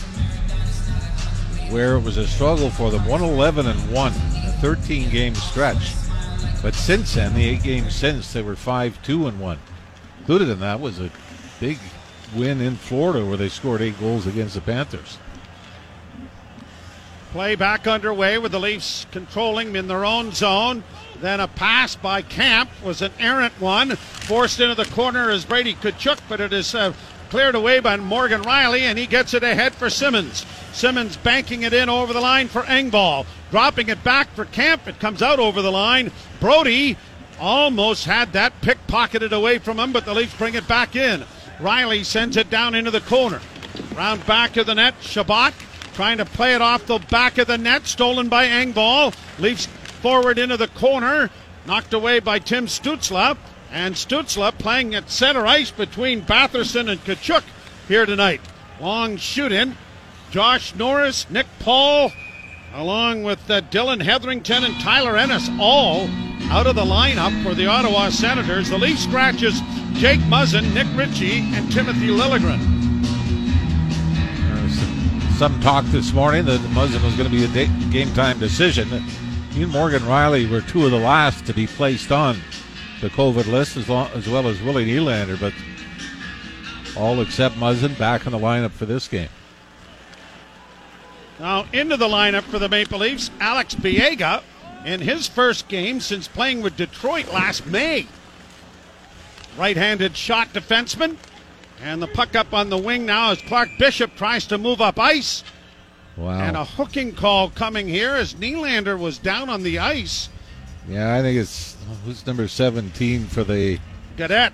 where 1.69 1.95
it 1.95 2.01
was 2.01 2.18
a 2.18 2.27
struggle 2.27 2.69
for 2.69 2.91
them 2.91 3.06
111 3.06 3.68
and 3.68 3.91
1, 3.91 4.12
a 4.12 4.57
13 4.59 5.09
game 5.09 5.33
stretch. 5.33 5.94
But 6.62 6.75
since 6.75 7.15
then, 7.15 7.35
the 7.35 7.45
eight 7.45 7.63
games 7.63 7.95
since, 7.95 8.33
they 8.33 8.41
were 8.41 8.57
5 8.57 9.01
2 9.01 9.27
and 9.27 9.39
1. 9.39 9.59
Included 10.19 10.50
in 10.50 10.59
that 10.59 10.81
was 10.81 11.00
a 11.00 11.09
big 11.62 11.80
win 12.35 12.59
in 12.59 12.75
Florida 12.75 13.25
where 13.25 13.38
they 13.38 13.50
scored 13.50 13.81
eight 13.81 13.97
goals 13.97 14.27
against 14.27 14.56
the 14.56 14.62
Panthers. 14.62 15.18
Play 17.31 17.56
back 17.56 17.88
underway 17.88 18.38
with 18.38 18.51
the 18.51 18.59
Leafs 18.59 19.07
controlling 19.09 19.74
in 19.75 19.88
their 19.88 20.03
own 20.03 20.33
zone. 20.33 20.83
Then 21.23 21.39
a 21.39 21.47
pass 21.47 21.95
by 21.95 22.21
Kampf 22.21 22.83
was 22.83 23.01
an 23.01 23.13
errant 23.17 23.53
one, 23.61 23.95
forced 23.95 24.59
into 24.59 24.75
the 24.75 24.83
corner 24.83 25.29
as 25.29 25.45
Brady 25.45 25.73
Tkachuk, 25.73 26.19
but 26.27 26.41
it 26.41 26.51
is 26.51 26.75
uh, 26.75 26.91
cleared 27.29 27.55
away 27.55 27.79
by 27.79 27.95
Morgan 27.95 28.41
Rielly, 28.41 28.81
and 28.81 28.99
he 28.99 29.05
gets 29.05 29.33
it 29.33 29.41
ahead 29.41 29.73
for 29.73 29.89
Simmons. 29.89 30.45
Simmons 30.73 31.15
banking 31.15 31.63
it 31.63 31.71
in 31.71 31.87
over 31.87 32.11
the 32.11 32.19
line 32.19 32.49
for 32.49 32.63
Engvall, 32.63 33.25
dropping 33.51 33.87
it 33.87 34.03
back 34.03 34.35
for 34.35 34.43
Kampf. 34.43 34.89
It 34.89 34.99
comes 34.99 35.21
out 35.21 35.39
over 35.39 35.61
the 35.61 35.71
line. 35.71 36.11
Brodie 36.41 36.97
almost 37.39 38.03
had 38.03 38.33
that 38.33 38.59
pickpocketed 38.59 39.31
away 39.31 39.59
from 39.59 39.79
him, 39.79 39.93
but 39.93 40.03
the 40.03 40.13
Leafs 40.13 40.35
bring 40.37 40.55
it 40.55 40.67
back 40.67 40.97
in. 40.97 41.23
Rielly 41.57 42.03
sends 42.03 42.35
it 42.35 42.49
down 42.49 42.75
into 42.75 42.91
the 42.91 42.99
corner. 42.99 43.39
Round 43.95 44.25
back 44.25 44.57
of 44.57 44.65
the 44.65 44.75
net, 44.75 44.95
Chabot 44.99 45.53
trying 45.93 46.17
to 46.17 46.25
play 46.25 46.55
it 46.55 46.61
off 46.61 46.85
the 46.85 46.99
back 46.99 47.37
of 47.37 47.47
the 47.47 47.57
net, 47.57 47.85
stolen 47.85 48.27
by 48.27 48.47
Engvall. 48.47 49.15
Leafs 49.39 49.67
forward 50.03 50.38
into 50.38 50.57
the 50.57 50.67
corner, 50.67 51.29
knocked 51.65 51.94
away 51.94 52.19
by 52.19 52.38
Tim 52.38 52.67
Stützle. 52.67 53.38
And 53.71 53.95
Stützle 53.95 54.55
playing 54.59 54.94
at 54.94 55.09
center 55.09 55.47
ice 55.47 55.71
between 55.71 56.21
Batherson 56.21 56.91
and 56.91 57.03
Tkachuk 57.03 57.44
here 57.88 58.05
tonight. 58.05 58.41
Long 58.81 59.15
shoot 59.15 59.51
in. 59.51 59.77
Josh 60.29 60.75
Norris, 60.75 61.27
Nick 61.29 61.47
Paul, 61.59 62.11
along 62.73 63.23
with 63.23 63.50
uh, 63.50 63.61
Dylan 63.61 64.01
Hetherington 64.01 64.65
and 64.65 64.79
Tyler 64.81 65.15
Ennis, 65.15 65.50
all 65.59 66.09
out 66.51 66.67
of 66.67 66.75
the 66.75 66.83
lineup 66.83 67.41
for 67.41 67.53
the 67.55 67.67
Ottawa 67.67 68.09
Senators. 68.09 68.69
The 68.69 68.77
Leaf 68.77 69.00
scratches 69.00 69.61
Jake 69.94 70.19
Muzzin, 70.21 70.73
Nick 70.73 70.88
Ritchie, 70.95 71.39
and 71.53 71.71
Timothy 71.71 72.07
Liljegren. 72.07 72.59
Some 75.38 75.59
talk 75.61 75.85
this 75.85 76.11
morning 76.13 76.45
that 76.45 76.59
Muzzin 76.71 77.01
was 77.03 77.15
going 77.15 77.29
to 77.29 77.35
be 77.35 77.45
a 77.45 77.67
game 77.89 78.13
time 78.13 78.38
decision. 78.39 78.89
He 79.53 79.61
and 79.61 79.71
Morgan 79.71 80.01
Rielly 80.01 80.50
were 80.50 80.61
two 80.61 80.83
of 80.83 80.89
the 80.89 80.97
last 80.97 81.45
to 81.45 81.53
be 81.53 81.67
placed 81.67 82.11
on 82.11 82.39
the 83.01 83.09
COVID 83.09 83.45
list, 83.45 83.77
as, 83.77 83.88
long, 83.88 84.09
as 84.15 84.27
well 84.27 84.47
as 84.47 84.59
Willie 84.63 84.88
Nylander, 84.88 85.39
but 85.39 85.53
all 86.98 87.22
except 87.22 87.55
Muzzin 87.55 87.95
back 88.00 88.25
in 88.25 88.31
the 88.31 88.39
lineup 88.39 88.72
for 88.72 88.88
this 88.88 89.07
game. 89.07 89.29
Now 91.39 91.67
into 91.72 91.98
the 91.98 92.07
lineup 92.07 92.41
for 92.43 92.57
the 92.57 92.67
Maple 92.67 93.00
Leafs, 93.00 93.29
Alex 93.39 93.75
Biega 93.75 94.41
in 94.86 95.01
his 95.01 95.27
first 95.27 95.67
game 95.67 96.00
since 96.00 96.27
playing 96.27 96.63
with 96.63 96.75
Detroit 96.75 97.31
last 97.31 97.67
May. 97.67 98.07
Right 99.55 99.77
handed 99.77 100.17
shot 100.17 100.50
defenseman. 100.53 101.17
And 101.79 102.01
the 102.01 102.07
puck 102.07 102.36
up 102.36 102.53
on 102.53 102.69
the 102.69 102.77
wing 102.77 103.05
now 103.05 103.31
as 103.31 103.41
Clark 103.41 103.69
Bishop 103.77 104.15
tries 104.15 104.48
to 104.48 104.57
move 104.57 104.81
up 104.81 104.98
ice. 104.98 105.43
Wow. 106.17 106.41
And 106.41 106.55
a 106.55 106.63
hooking 106.63 107.13
call 107.13 107.50
coming 107.50 107.88
here 107.88 108.12
as 108.12 108.36
Nylander 108.36 109.00
was 109.00 109.17
down 109.17 109.50
on 109.50 109.63
the 109.63 109.79
ice. 109.79 110.29
Yeah, 110.88 111.15
I 111.15 111.22
think 111.22 111.39
it's 111.39 111.75
who's 112.05 112.25
number 112.27 112.48
17 112.48 113.25
for 113.27 113.43
the 113.43 113.79
Gaudette. 114.17 114.53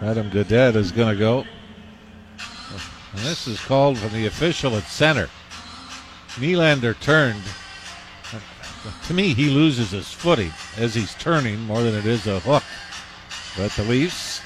Adam 0.00 0.30
Gaudette 0.30 0.76
is 0.76 0.92
going 0.92 1.14
to 1.14 1.18
go. 1.18 1.44
And 3.12 3.24
this 3.24 3.46
is 3.46 3.58
called 3.60 3.98
from 3.98 4.12
the 4.12 4.26
official 4.26 4.76
at 4.76 4.84
center. 4.84 5.28
Nylander 6.34 6.98
turned. 7.00 7.42
To 9.06 9.14
me, 9.14 9.34
he 9.34 9.48
loses 9.48 9.90
his 9.90 10.12
footing 10.12 10.52
as 10.76 10.94
he's 10.94 11.14
turning 11.14 11.58
more 11.60 11.82
than 11.82 11.94
it 11.94 12.06
is 12.06 12.26
a 12.26 12.38
hook. 12.40 12.62
But 13.56 13.72
the 13.72 13.84
Leafs 13.84 14.40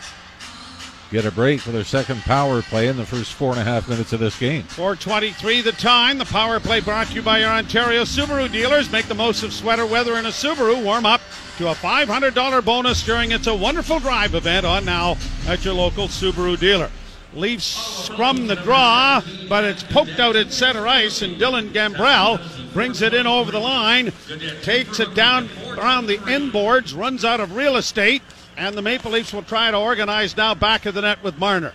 get 1.10 1.24
a 1.24 1.30
break 1.32 1.60
for 1.60 1.72
their 1.72 1.84
second 1.84 2.20
power 2.20 2.62
play 2.62 2.88
in 2.88 2.96
the 2.96 3.04
first 3.04 3.32
four 3.34 3.50
and 3.52 3.60
a 3.60 3.64
half 3.64 3.88
minutes 3.88 4.12
of 4.12 4.20
this 4.20 4.38
game. 4.38 4.62
423 4.62 5.60
the 5.62 5.72
time. 5.72 6.18
The 6.18 6.24
power 6.24 6.60
play 6.60 6.80
brought 6.80 7.08
to 7.08 7.14
you 7.14 7.22
by 7.22 7.40
your 7.40 7.50
Ontario 7.50 8.02
Subaru 8.02 8.50
dealers. 8.50 8.90
Make 8.92 9.06
the 9.06 9.14
most 9.14 9.42
of 9.42 9.52
sweater 9.52 9.86
weather 9.86 10.16
in 10.16 10.26
a 10.26 10.30
Subaru. 10.30 10.82
Warm 10.82 11.06
up 11.06 11.20
to 11.58 11.68
a 11.68 11.74
$500 11.74 12.64
bonus 12.64 13.04
during 13.04 13.32
It's 13.32 13.48
a 13.48 13.54
Wonderful 13.54 13.98
Drive 13.98 14.34
event 14.34 14.64
on 14.64 14.84
now 14.84 15.16
at 15.46 15.64
your 15.64 15.74
local 15.74 16.06
Subaru 16.06 16.58
dealer. 16.58 16.90
Leafs 17.32 17.64
scrum 18.06 18.48
the 18.48 18.56
draw, 18.56 19.22
but 19.48 19.62
it's 19.62 19.84
poked 19.84 20.18
out 20.18 20.34
at 20.34 20.52
center 20.52 20.86
ice, 20.86 21.22
and 21.22 21.36
Dylan 21.36 21.70
Gambrell 21.70 22.40
brings 22.72 23.02
it 23.02 23.14
in 23.14 23.24
over 23.24 23.52
the 23.52 23.60
line, 23.60 24.12
takes 24.62 24.98
it 24.98 25.14
down 25.14 25.48
around 25.76 26.06
the 26.06 26.18
inboards, 26.18 26.96
runs 26.96 27.24
out 27.24 27.38
of 27.38 27.54
real 27.54 27.76
estate, 27.76 28.22
and 28.56 28.76
the 28.76 28.82
Maple 28.82 29.12
Leafs 29.12 29.32
will 29.32 29.42
try 29.42 29.70
to 29.70 29.76
organize 29.76 30.36
now 30.36 30.54
back 30.54 30.86
of 30.86 30.94
the 30.94 31.02
net 31.02 31.22
with 31.22 31.38
Marner. 31.38 31.72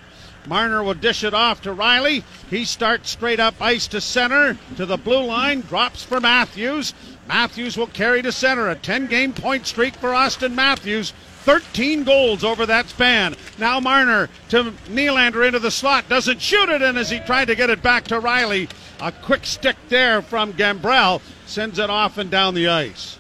Marner 0.48 0.84
will 0.84 0.94
dish 0.94 1.24
it 1.24 1.34
off 1.34 1.62
to 1.64 1.74
Rielly. 1.74 2.24
He 2.50 2.66
starts 2.66 3.10
straight 3.10 3.40
up 3.40 3.56
ice 3.60 3.88
to 3.88 4.02
center 4.02 4.58
to 4.76 4.86
the 4.86 4.98
blue 4.98 5.24
line, 5.24 5.62
drops 5.62 6.04
for 6.04 6.20
Matthews. 6.20 6.94
Matthews 7.28 7.78
will 7.78 7.88
carry 7.88 8.22
to 8.22 8.32
center. 8.32 8.70
A 8.70 8.76
10 8.76 9.08
game 9.08 9.34
point 9.34 9.66
streak 9.66 9.96
for 9.96 10.14
Austin 10.14 10.56
Matthews. 10.56 11.14
13 11.44 12.04
goals 12.04 12.44
over 12.44 12.66
that 12.66 12.90
span. 12.90 13.36
Now 13.60 13.80
Marner 13.80 14.30
to 14.50 14.72
Nylander 14.90 15.46
into 15.46 15.60
the 15.60 15.72
slot. 15.72 16.10
Doesn't 16.10 16.42
shoot 16.42 16.70
it 16.70 16.82
in 16.82 16.98
as 16.98 17.10
he 17.10 17.20
tried 17.20 17.46
to 17.46 17.56
get 17.56 17.70
it 17.70 17.84
back 17.84 18.06
to 18.06 18.20
Rielly, 18.20 18.70
A 19.00 19.12
quick 19.12 19.46
stick 19.46 19.76
there 19.90 20.22
from 20.22 20.54
Gambrell 20.54 21.22
sends 21.46 21.78
it 21.78 21.90
off 21.90 22.18
and 22.18 22.32
down 22.32 22.56
the 22.56 22.68
ice. 22.68 23.20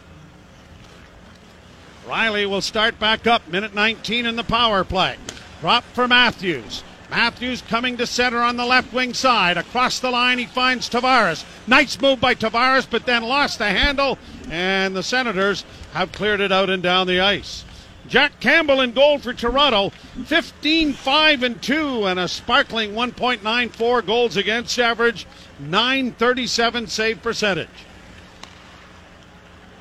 Rielly 2.08 2.48
will 2.48 2.62
start 2.62 3.00
back 3.00 3.26
up. 3.26 3.48
Minute 3.48 3.74
19 3.74 4.26
in 4.26 4.36
the 4.36 4.44
power 4.44 4.84
play. 4.84 5.18
Drop 5.62 5.84
for 5.94 6.08
Matthews. 6.08 6.84
Matthews 7.10 7.62
coming 7.62 7.98
to 7.98 8.08
center 8.08 8.40
on 8.40 8.58
the 8.58 8.66
left 8.66 8.94
wing 8.94 9.14
side. 9.14 9.58
Across 9.58 10.00
the 10.00 10.12
line, 10.12 10.38
he 10.38 10.46
finds 10.46 10.90
Tavares. 10.90 11.46
Nice 11.68 12.00
move 12.00 12.20
by 12.20 12.36
Tavares, 12.36 12.88
but 12.90 13.06
then 13.06 13.24
lost 13.24 13.60
the 13.60 13.70
handle, 13.70 14.18
and 14.50 14.96
the 14.96 15.04
Senators 15.04 15.64
have 15.94 16.12
cleared 16.12 16.42
it 16.42 16.52
out 16.52 16.70
and 16.70 16.84
down 16.84 17.08
the 17.08 17.20
ice. 17.20 17.64
Jack 18.08 18.40
Campbell 18.40 18.82
in 18.82 18.92
goal 18.92 19.18
for 19.18 19.34
Toronto, 19.34 19.90
15 20.26 20.94
5 20.94 21.44
and 21.44 21.62
2, 21.62 22.06
and 22.06 22.20
a 22.20 22.28
sparkling 22.28 22.94
1.94 22.94 24.06
goals 24.06 24.38
against 24.38 24.78
average, 24.78 25.26
937 25.60 26.88
save 26.88 27.22
percentage. 27.24 27.68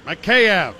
Mikheyev, 0.07 0.75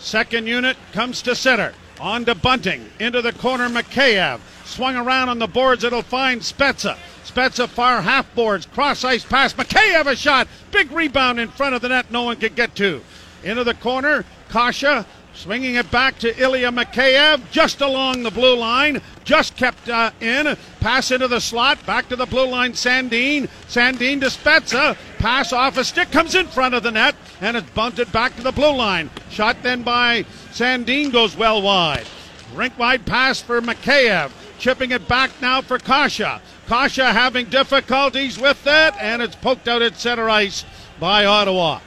second 0.00 0.46
unit, 0.46 0.76
comes 0.92 1.22
to 1.22 1.34
center. 1.34 1.74
On 2.00 2.24
to 2.24 2.34
Bunting, 2.34 2.88
into 2.98 3.20
the 3.22 3.32
corner, 3.32 3.68
Mikheyev. 3.68 4.40
Swung 4.64 4.96
around 4.96 5.28
on 5.28 5.38
the 5.38 5.46
boards, 5.46 5.84
it'll 5.84 6.02
find 6.02 6.40
Spezza. 6.40 6.96
Spezza 7.24 7.68
far 7.68 8.00
half 8.00 8.34
boards, 8.34 8.66
cross 8.66 9.04
ice 9.04 9.24
pass. 9.24 9.52
Mikheyev 9.52 10.06
a 10.06 10.16
shot. 10.16 10.48
Big 10.72 10.90
rebound 10.90 11.38
in 11.38 11.48
front 11.48 11.74
of 11.74 11.82
the 11.82 11.88
net, 11.88 12.10
no 12.10 12.22
one 12.22 12.36
can 12.36 12.54
get 12.54 12.74
to. 12.76 13.02
Into 13.44 13.64
the 13.64 13.74
corner, 13.74 14.24
Kase 14.50 15.04
swinging 15.34 15.76
it 15.76 15.90
back 15.90 16.18
to 16.18 16.38
Ilya 16.40 16.70
Mikheyev 16.70 17.50
just 17.50 17.80
along 17.80 18.22
the 18.22 18.30
blue 18.30 18.56
line. 18.56 19.00
Just 19.24 19.56
kept 19.56 19.88
uh, 19.88 20.10
in. 20.20 20.56
Pass 20.80 21.10
into 21.10 21.28
the 21.28 21.40
slot. 21.40 21.84
Back 21.86 22.08
to 22.08 22.16
the 22.16 22.26
blue 22.26 22.46
line, 22.46 22.72
Sandin. 22.72 23.48
Sandin 23.68 24.20
to 24.20 24.26
Spezza. 24.26 24.96
Pass 25.20 25.52
off 25.52 25.76
a 25.76 25.84
stick. 25.84 26.10
Comes 26.10 26.34
in 26.34 26.46
front 26.46 26.74
of 26.74 26.82
the 26.82 26.90
net. 26.90 27.14
And 27.42 27.54
it's 27.54 27.68
bunted 27.70 28.10
back 28.10 28.34
to 28.36 28.42
the 28.42 28.52
blue 28.52 28.74
line. 28.74 29.10
Shot 29.28 29.58
then 29.62 29.82
by 29.82 30.24
Sandin 30.50 31.12
goes 31.12 31.36
well 31.36 31.60
wide. 31.60 32.06
Rink 32.54 32.78
wide 32.78 33.04
pass 33.04 33.40
for 33.40 33.60
Mikheyev. 33.60 34.32
Chipping 34.58 34.92
it 34.92 35.06
back 35.06 35.30
now 35.42 35.60
for 35.60 35.78
Kase. 35.78 36.40
Kase 36.66 36.96
having 36.96 37.46
difficulties 37.46 38.38
with 38.38 38.64
that, 38.64 38.96
And 38.98 39.20
it's 39.20 39.36
poked 39.36 39.68
out 39.68 39.82
at 39.82 39.96
center 39.96 40.30
ice 40.30 40.64
by 40.98 41.26
Ottawa. 41.26 41.80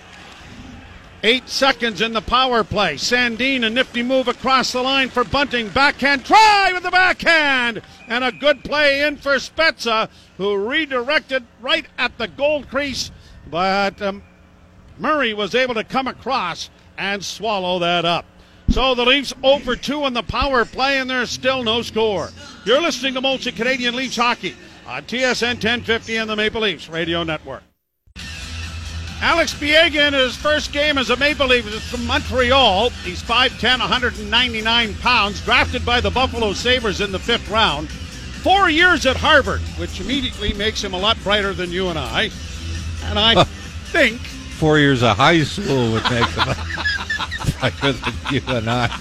Eight 1.25 1.49
seconds 1.49 2.01
in 2.01 2.13
the 2.13 2.21
power 2.21 2.63
play. 2.63 2.95
Sandin, 2.95 3.65
a 3.65 3.69
nifty 3.69 4.03
move 4.03 4.27
across 4.27 4.73
the 4.73 4.81
line 4.81 5.09
for 5.09 5.23
Bunting. 5.23 5.69
Backhand 5.69 6.25
try 6.25 6.71
with 6.73 6.83
the 6.83 6.91
backhand. 6.91 7.81
And 8.07 8.23
a 8.23 8.31
good 8.31 8.63
play 8.63 9.01
in 9.01 9.17
for 9.17 9.35
Spezza, 9.35 10.09
who 10.37 10.55
redirected 10.55 11.45
right 11.61 11.85
at 11.97 12.17
the 12.17 12.27
goal 12.27 12.63
crease. 12.63 13.09
But 13.49 14.01
um, 14.01 14.23
Murray 14.97 15.33
was 15.33 15.55
able 15.55 15.73
to 15.75 15.83
come 15.83 16.07
across 16.07 16.69
and 16.97 17.23
swallow 17.23 17.79
that 17.79 18.05
up. 18.05 18.25
So 18.69 18.95
the 18.95 19.05
Leafs 19.05 19.33
over 19.43 19.75
2 19.75 20.03
on 20.03 20.13
the 20.13 20.23
power 20.23 20.65
play, 20.65 20.99
and 20.99 21.09
there's 21.09 21.29
still 21.29 21.63
no 21.63 21.81
score. 21.81 22.29
You're 22.65 22.81
listening 22.81 23.13
to 23.15 23.21
Molson 23.21 23.55
Canadian 23.55 23.95
Leafs 23.95 24.15
Hockey 24.15 24.55
on 24.87 25.03
TSN 25.03 25.55
1050 25.55 26.15
and 26.15 26.29
the 26.29 26.35
Maple 26.35 26.61
Leafs 26.61 26.89
Radio 26.89 27.23
Network. 27.23 27.63
Alex 29.21 29.53
Biega 29.53 30.07
in 30.07 30.13
his 30.13 30.35
first 30.35 30.73
game 30.73 30.97
as 30.97 31.09
a 31.09 31.15
Maple 31.15 31.47
Leaf 31.47 31.65
is 31.67 31.81
from 31.89 32.05
Montreal. 32.05 32.89
He's 32.89 33.23
5'10, 33.23 33.79
199 33.79 34.95
pounds, 34.95 35.39
drafted 35.45 35.85
by 35.85 36.01
the 36.01 36.09
Buffalo 36.09 36.51
Sabres 36.51 36.99
in 36.99 37.11
the 37.11 37.19
fifth 37.19 37.49
round. 37.49 37.89
Four 37.89 38.69
years 38.69 39.05
at 39.05 39.15
Harvard, 39.15 39.61
which 39.77 40.01
immediately 40.01 40.51
makes 40.53 40.83
him 40.83 40.93
a 40.93 40.99
lot 40.99 41.17
brighter 41.23 41.53
than 41.53 41.71
you 41.71 41.87
and 41.87 41.97
I. 41.97 42.31
And 43.05 43.19
I 43.19 43.43
think. 43.43 44.19
Four 44.21 44.79
years 44.79 45.03
of 45.03 45.17
high 45.17 45.43
school 45.43 45.91
would 45.91 46.03
make 46.03 46.25
than 47.81 47.95
you 48.31 48.41
and 48.47 48.69
I. 48.69 48.99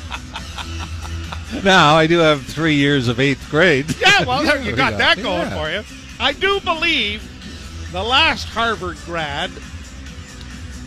Now, 1.63 1.97
I 1.97 2.07
do 2.07 2.19
have 2.19 2.45
three 2.45 2.75
years 2.75 3.09
of 3.09 3.21
eighth 3.21 3.49
grade. 3.51 3.95
Yeah, 4.01 4.25
well, 4.25 4.43
there, 4.43 4.61
you 4.63 4.75
got 4.77 4.99
that 4.99 5.19
going 5.19 5.49
Yeah. 5.51 5.57
for 5.57 5.71
you. 5.71 5.85
I 6.19 6.33
do 6.33 6.61
believe 6.61 7.23
the 7.93 8.03
last 8.03 8.49
Harvard 8.49 8.97
grad 9.05 9.51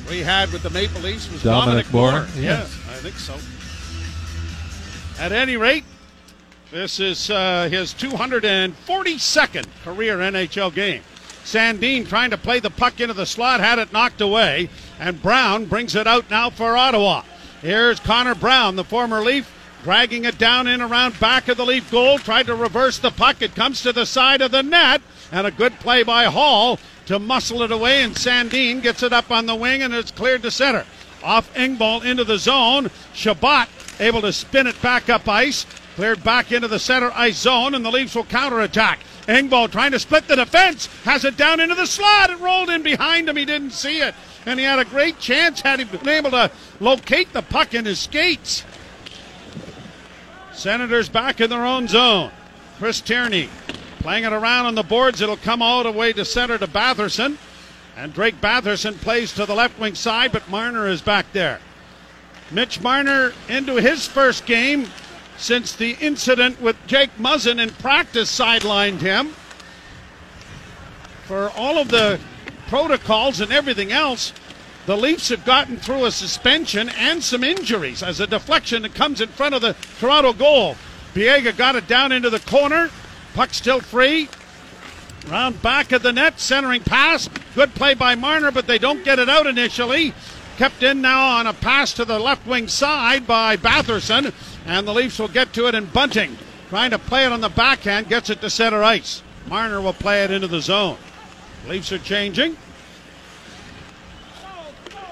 we 0.10 0.20
had 0.20 0.52
with 0.52 0.64
the 0.64 0.70
Maple 0.72 1.02
Leafs 1.02 1.32
was 1.32 1.44
Dominic 1.44 1.86
Dominic, 1.90 1.94
Moore. 1.94 2.12
Moore, 2.12 2.28
yes. 2.38 2.76
I 2.90 2.94
think 2.96 3.16
so. 3.16 3.36
At 5.24 5.32
any 5.32 5.56
rate, 5.56 5.84
this 6.72 7.00
is 7.00 7.30
uh, 7.30 7.70
his 7.72 7.94
242nd 7.94 9.66
career 9.84 10.18
NHL 10.18 10.74
game. 10.74 11.04
Sandin 11.46 12.08
trying 12.08 12.32
to 12.32 12.38
play 12.38 12.60
the 12.60 12.72
puck 12.72 13.00
into 13.00 13.14
the 13.14 13.26
slot, 13.26 13.60
had 13.60 13.78
it 13.78 13.94
knocked 13.94 14.20
away, 14.20 14.68
and 15.00 15.22
Brown 15.22 15.66
brings 15.66 15.96
it 15.96 16.08
out 16.08 16.30
now 16.30 16.50
for 16.50 16.76
Ottawa. 16.76 17.22
Here's 17.62 18.00
Connor 18.00 18.36
Brown, 18.36 18.76
the 18.76 18.84
former 18.84 19.22
Leaf, 19.22 19.52
dragging 19.84 20.26
it 20.26 20.40
down 20.40 20.68
in 20.68 20.82
around 20.82 21.20
back 21.20 21.48
of 21.48 21.58
the 21.58 21.66
Leaf 21.66 21.92
goal, 21.92 22.18
tried 22.18 22.48
to 22.48 22.56
reverse 22.56 22.98
the 22.98 23.12
puck. 23.12 23.44
It 23.44 23.56
comes 23.56 23.84
to 23.84 23.94
the 23.94 24.08
side 24.08 24.42
of 24.42 24.50
the 24.50 24.64
net, 24.64 25.02
and 25.32 25.46
a 25.46 25.52
good 25.52 25.80
play 25.80 26.02
by 26.02 26.26
Holl 26.26 26.80
to 27.06 27.20
muscle 27.20 27.62
it 27.62 27.72
away, 27.72 28.02
and 28.02 28.16
Sandin 28.16 28.82
gets 28.82 29.04
it 29.04 29.14
up 29.14 29.30
on 29.30 29.46
the 29.46 29.56
wing, 29.56 29.84
and 29.84 29.94
it's 29.94 30.12
cleared 30.12 30.42
to 30.42 30.52
center. 30.52 30.86
Off 31.24 31.54
Engvall 31.54 32.04
into 32.04 32.24
the 32.24 32.38
zone. 32.38 32.90
Chabot 33.14 33.68
able 34.00 34.22
to 34.22 34.34
spin 34.34 34.68
it 34.68 34.80
back 34.82 35.10
up 35.10 35.28
ice. 35.28 35.66
Cleared 35.96 36.24
back 36.24 36.52
into 36.52 36.68
the 36.68 36.80
center 36.80 37.12
ice 37.14 37.38
zone, 37.38 37.74
and 37.74 37.86
the 37.86 37.92
Leafs 37.92 38.16
will 38.16 38.26
counterattack. 38.26 39.00
Engvall 39.28 39.72
trying 39.72 39.92
to 39.92 40.00
split 40.00 40.28
the 40.28 40.36
defense. 40.36 40.88
Has 41.04 41.26
it 41.26 41.38
down 41.38 41.60
into 41.60 41.76
the 41.76 41.88
slot. 41.88 42.30
It 42.30 42.40
rolled 42.40 42.70
in 42.70 42.84
behind 42.84 43.28
him. 43.28 43.38
He 43.38 43.46
didn't 43.46 43.72
see 43.72 44.00
it. 44.00 44.14
And 44.46 44.60
he 44.60 44.66
had 44.66 44.80
a 44.80 44.86
great 44.86 45.20
chance 45.20 45.62
had 45.62 45.80
he 45.80 45.86
been 45.86 46.08
able 46.08 46.32
to 46.32 46.52
locate 46.80 47.34
the 47.34 47.42
puck 47.42 47.74
in 47.74 47.86
his 47.86 48.00
skates. 48.00 48.64
Senators 50.54 51.10
back 51.10 51.42
in 51.42 51.50
their 51.50 51.66
own 51.66 51.88
zone. 51.88 52.32
Chris 52.78 53.02
Tierney 53.02 53.50
playing 54.00 54.24
it 54.24 54.34
around 54.34 54.68
on 54.68 54.76
the 54.76 54.84
boards. 54.84 55.22
It'll 55.22 55.38
come 55.38 55.62
all 55.62 55.84
the 55.84 55.92
way 55.92 56.14
to 56.14 56.24
center 56.24 56.58
to 56.58 56.68
Batherson. 56.68 57.38
And 57.98 58.14
Drake 58.14 58.40
Batherson 58.42 59.00
plays 59.00 59.34
to 59.34 59.46
the 59.46 59.56
left 59.56 59.80
wing 59.80 59.96
side, 59.96 60.32
but 60.32 60.50
Marner 60.50 60.88
is 60.88 61.02
back 61.02 61.26
there. 61.34 61.60
Mitch 62.52 62.82
Marner 62.82 63.34
into 63.50 63.78
his 63.78 64.06
first 64.06 64.46
game 64.46 64.88
since 65.38 65.76
the 65.76 65.98
incident 66.00 66.62
with 66.62 66.76
Jake 66.88 67.12
Muzzin 67.18 67.60
in 67.62 67.70
practice 67.72 68.38
sidelined 68.38 69.02
him. 69.02 69.34
For 71.26 71.50
all 71.52 71.78
of 71.78 71.90
the 71.90 72.20
protocols 72.68 73.42
and 73.42 73.52
everything 73.52 73.92
else, 73.92 74.34
the 74.86 74.96
Leafs 74.96 75.30
have 75.30 75.46
gotten 75.46 75.78
through 75.78 76.06
a 76.06 76.12
suspension 76.12 76.90
and 76.90 77.24
some 77.24 77.44
injuries 77.44 78.04
as 78.04 78.20
a 78.20 78.28
deflection 78.28 78.84
that 78.84 78.94
comes 78.94 79.20
in 79.20 79.30
front 79.30 79.56
of 79.56 79.62
the 79.62 79.76
Toronto 80.00 80.34
goal. 80.34 80.76
Biega 81.14 81.56
got 81.56 81.76
it 81.76 81.88
down 81.88 82.12
into 82.12 82.30
the 82.30 82.40
corner. 82.40 82.90
Puck 83.34 83.54
still 83.54 83.80
free. 83.80 84.30
Round 85.28 85.60
back 85.62 85.92
of 85.92 86.04
the 86.04 86.14
net, 86.14 86.40
centering 86.40 86.82
pass. 86.82 87.28
Good 87.56 87.74
play 87.74 87.96
by 87.96 88.14
Marner, 88.14 88.52
but 88.52 88.68
they 88.68 88.78
don't 88.78 89.04
get 89.04 89.18
it 89.18 89.28
out 89.28 89.48
initially. 89.48 90.14
Kept 90.58 90.84
in 90.84 91.02
now 91.02 91.38
on 91.38 91.48
a 91.48 91.54
pass 91.54 91.94
to 91.94 92.06
the 92.06 92.20
left 92.20 92.46
wing 92.46 92.68
side 92.68 93.26
by 93.26 93.58
Batherson, 93.58 94.34
and 94.66 94.88
the 94.88 94.94
Leafs 94.94 95.20
will 95.20 95.28
get 95.28 95.54
to 95.54 95.68
it 95.68 95.76
in 95.76 95.86
Bunting. 95.86 96.38
Trying 96.70 96.92
to 96.92 97.00
play 97.00 97.26
it 97.26 97.32
on 97.32 97.42
the 97.42 97.50
backhand, 97.50 98.10
gets 98.10 98.30
it 98.30 98.42
to 98.42 98.50
center 98.50 98.84
ice. 98.84 99.22
Marner 99.48 99.80
will 99.80 99.94
play 99.94 100.24
it 100.24 100.32
into 100.32 100.48
the 100.48 100.62
zone. 100.62 100.98
Leafs 101.68 101.92
are 101.92 102.00
changing. 102.00 102.58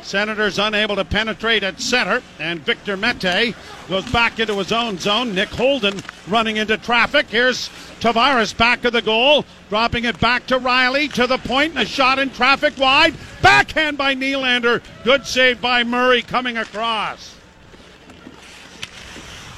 Senators 0.01 0.59
unable 0.59 0.95
to 0.97 1.05
penetrate 1.05 1.63
at 1.63 1.79
center, 1.79 2.21
and 2.39 2.59
Victor 2.59 2.97
Mete 2.97 3.55
goes 3.87 4.05
back 4.11 4.39
into 4.39 4.55
his 4.55 4.71
own 4.71 4.97
zone. 4.97 5.33
Nick 5.33 5.49
Holden 5.49 6.01
running 6.27 6.57
into 6.57 6.77
traffic. 6.77 7.27
Here's 7.29 7.69
Tavares 7.99 8.55
back 8.55 8.83
of 8.83 8.93
the 8.93 9.01
goal, 9.01 9.45
dropping 9.69 10.03
it 10.03 10.19
back 10.19 10.45
to 10.47 10.59
Rielly 10.59 11.11
to 11.13 11.25
the 11.25 11.37
point, 11.37 11.71
and 11.71 11.83
a 11.83 11.85
shot 11.85 12.19
in 12.19 12.31
traffic 12.31 12.77
wide. 12.77 13.15
Backhand 13.41 13.97
by 13.97 14.13
Nylander. 14.13 14.81
Good 15.03 15.25
save 15.25 15.61
by 15.61 15.83
Murray 15.83 16.21
coming 16.21 16.57
across. 16.57 17.35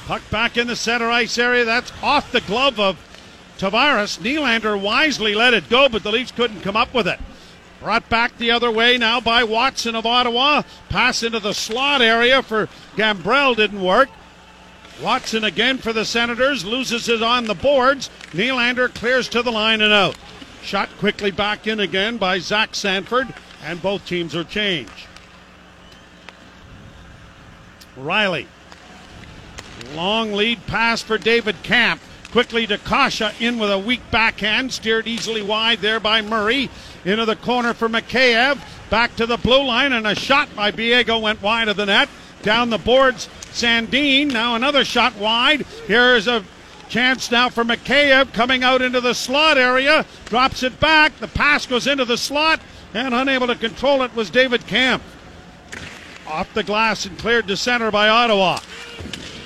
Puck 0.06 0.22
back 0.30 0.56
in 0.56 0.68
the 0.68 0.76
center 0.76 1.10
ice 1.10 1.38
area. 1.38 1.66
That's 1.66 1.92
off 2.04 2.32
the 2.32 2.42
glove 2.42 2.80
of 2.80 2.98
Tavares. 3.58 4.20
Nylander 4.20 4.80
wisely 4.80 5.34
let 5.34 5.54
it 5.54 5.70
go, 5.70 5.90
but 5.90 6.04
the 6.04 6.12
Leafs 6.12 6.32
couldn't 6.32 6.62
come 6.62 6.78
up 6.78 6.94
with 6.94 7.08
it. 7.08 7.20
Brought 7.80 8.08
back 8.10 8.38
the 8.38 8.52
other 8.52 8.72
way 8.72 8.98
now 8.98 9.20
by 9.20 9.44
Watson 9.44 9.96
of 9.96 10.06
Ottawa. 10.06 10.64
Pass 10.90 11.24
into 11.24 11.40
the 11.40 11.54
slot 11.54 12.02
area 12.02 12.42
for 12.42 12.70
Gambrell 12.96 13.56
didn't 13.56 13.82
work. 13.82 14.10
Watson 15.02 15.44
again 15.44 15.78
for 15.78 15.92
the 15.92 16.06
Senators 16.06 16.64
loses 16.64 17.10
it 17.10 17.22
on 17.22 17.46
the 17.46 17.56
boards. 17.56 18.10
Nylander 18.32 18.94
clears 18.94 19.28
to 19.30 19.42
the 19.42 19.52
line 19.52 19.82
and 19.82 19.92
out. 19.92 20.16
Shot 20.62 20.90
quickly 20.98 21.32
back 21.32 21.68
in 21.68 21.80
again 21.80 22.18
by 22.18 22.40
Zach 22.40 22.76
Sanford, 22.76 23.34
and 23.64 23.82
both 23.82 24.06
teams 24.06 24.36
are 24.36 24.44
changed. 24.44 25.08
Rielly. 27.98 28.48
Long 29.94 30.34
lead 30.34 30.66
pass 30.68 31.02
for 31.02 31.18
David 31.18 31.56
Kampf. 31.64 32.02
Quickly 32.32 32.68
to 32.68 32.78
Kase 32.78 33.22
in 33.40 33.60
with 33.60 33.72
a 33.72 33.80
weak 33.80 34.02
backhand. 34.12 34.74
Steered 34.74 35.08
easily 35.08 35.42
wide 35.42 35.80
there 35.80 36.00
by 36.00 36.22
Murray. 36.22 36.70
Into 37.06 37.26
the 37.26 37.36
corner 37.36 37.74
for 37.74 37.88
Mikheyev. 37.88 38.60
Back 38.90 39.16
to 39.16 39.26
the 39.26 39.38
blue 39.38 39.64
line, 39.64 39.94
and 39.94 40.06
a 40.06 40.16
shot 40.16 40.54
by 40.56 40.72
Biega 40.72 41.22
went 41.22 41.42
wide 41.42 41.70
of 41.70 41.78
the 41.78 41.86
net. 41.86 42.10
Down 42.44 42.70
the 42.70 42.78
boards, 42.78 43.30
Sandin. 43.52 44.32
Now 44.32 44.56
another 44.56 44.84
shot 44.84 45.16
wide. 45.16 45.62
Here's 45.88 46.28
a 46.28 46.44
chance 46.90 47.32
now 47.32 47.50
for 47.50 47.64
Mikheyev 47.64 48.34
coming 48.34 48.64
out 48.64 48.82
into 48.82 49.02
the 49.02 49.14
slot 49.14 49.58
area. 49.58 50.06
Drops 50.26 50.62
it 50.62 50.80
back. 50.80 51.18
The 51.20 51.28
pass 51.28 51.66
goes 51.66 51.88
into 51.88 52.06
the 52.06 52.18
slot, 52.18 52.60
and 52.94 53.14
unable 53.14 53.48
to 53.48 53.56
control 53.56 54.04
it 54.04 54.14
was 54.14 54.30
David 54.30 54.68
Kampf. 54.68 55.04
Off 56.28 56.54
the 56.54 56.64
glass 56.64 57.06
and 57.06 57.18
cleared 57.18 57.48
to 57.48 57.56
center 57.56 57.92
by 57.92 58.10
Ottawa. 58.10 58.60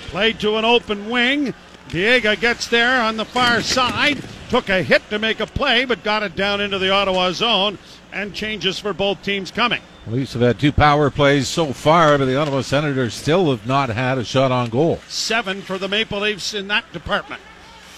Played 0.10 0.40
to 0.40 0.58
an 0.58 0.66
open 0.66 1.08
wing. 1.08 1.54
Biega 1.90 2.40
gets 2.40 2.68
there 2.68 3.00
on 3.00 3.16
the 3.16 3.26
far 3.26 3.62
side. 3.62 4.20
Took 4.50 4.70
a 4.70 4.82
hit 4.82 5.08
to 5.12 5.20
make 5.20 5.40
a 5.40 5.46
play, 5.46 5.86
but 5.86 6.04
got 6.04 6.24
it 6.24 6.36
down 6.36 6.62
into 6.62 6.80
the 6.80 6.90
Ottawa 6.90 7.32
zone 7.32 7.78
and 8.12 8.34
changes 8.34 8.80
for 8.80 8.92
both 8.92 9.22
teams 9.22 9.52
coming. 9.52 9.82
Leafs 10.08 10.34
have 10.34 10.42
had 10.42 10.60
two 10.60 10.72
power 10.72 11.12
plays 11.12 11.48
so 11.48 11.74
far, 11.74 12.18
but 12.18 12.26
the 12.26 12.36
Ottawa 12.36 12.62
Senators 12.62 13.14
still 13.14 13.52
have 13.52 13.68
not 13.68 13.90
had 13.90 14.18
a 14.18 14.24
shot 14.24 14.52
on 14.52 14.70
goal. 14.70 14.98
Seven 15.08 15.62
for 15.62 15.78
the 15.78 15.88
Maple 15.88 16.22
Leafs 16.22 16.56
in 16.56 16.68
that 16.70 16.92
department. 16.92 17.42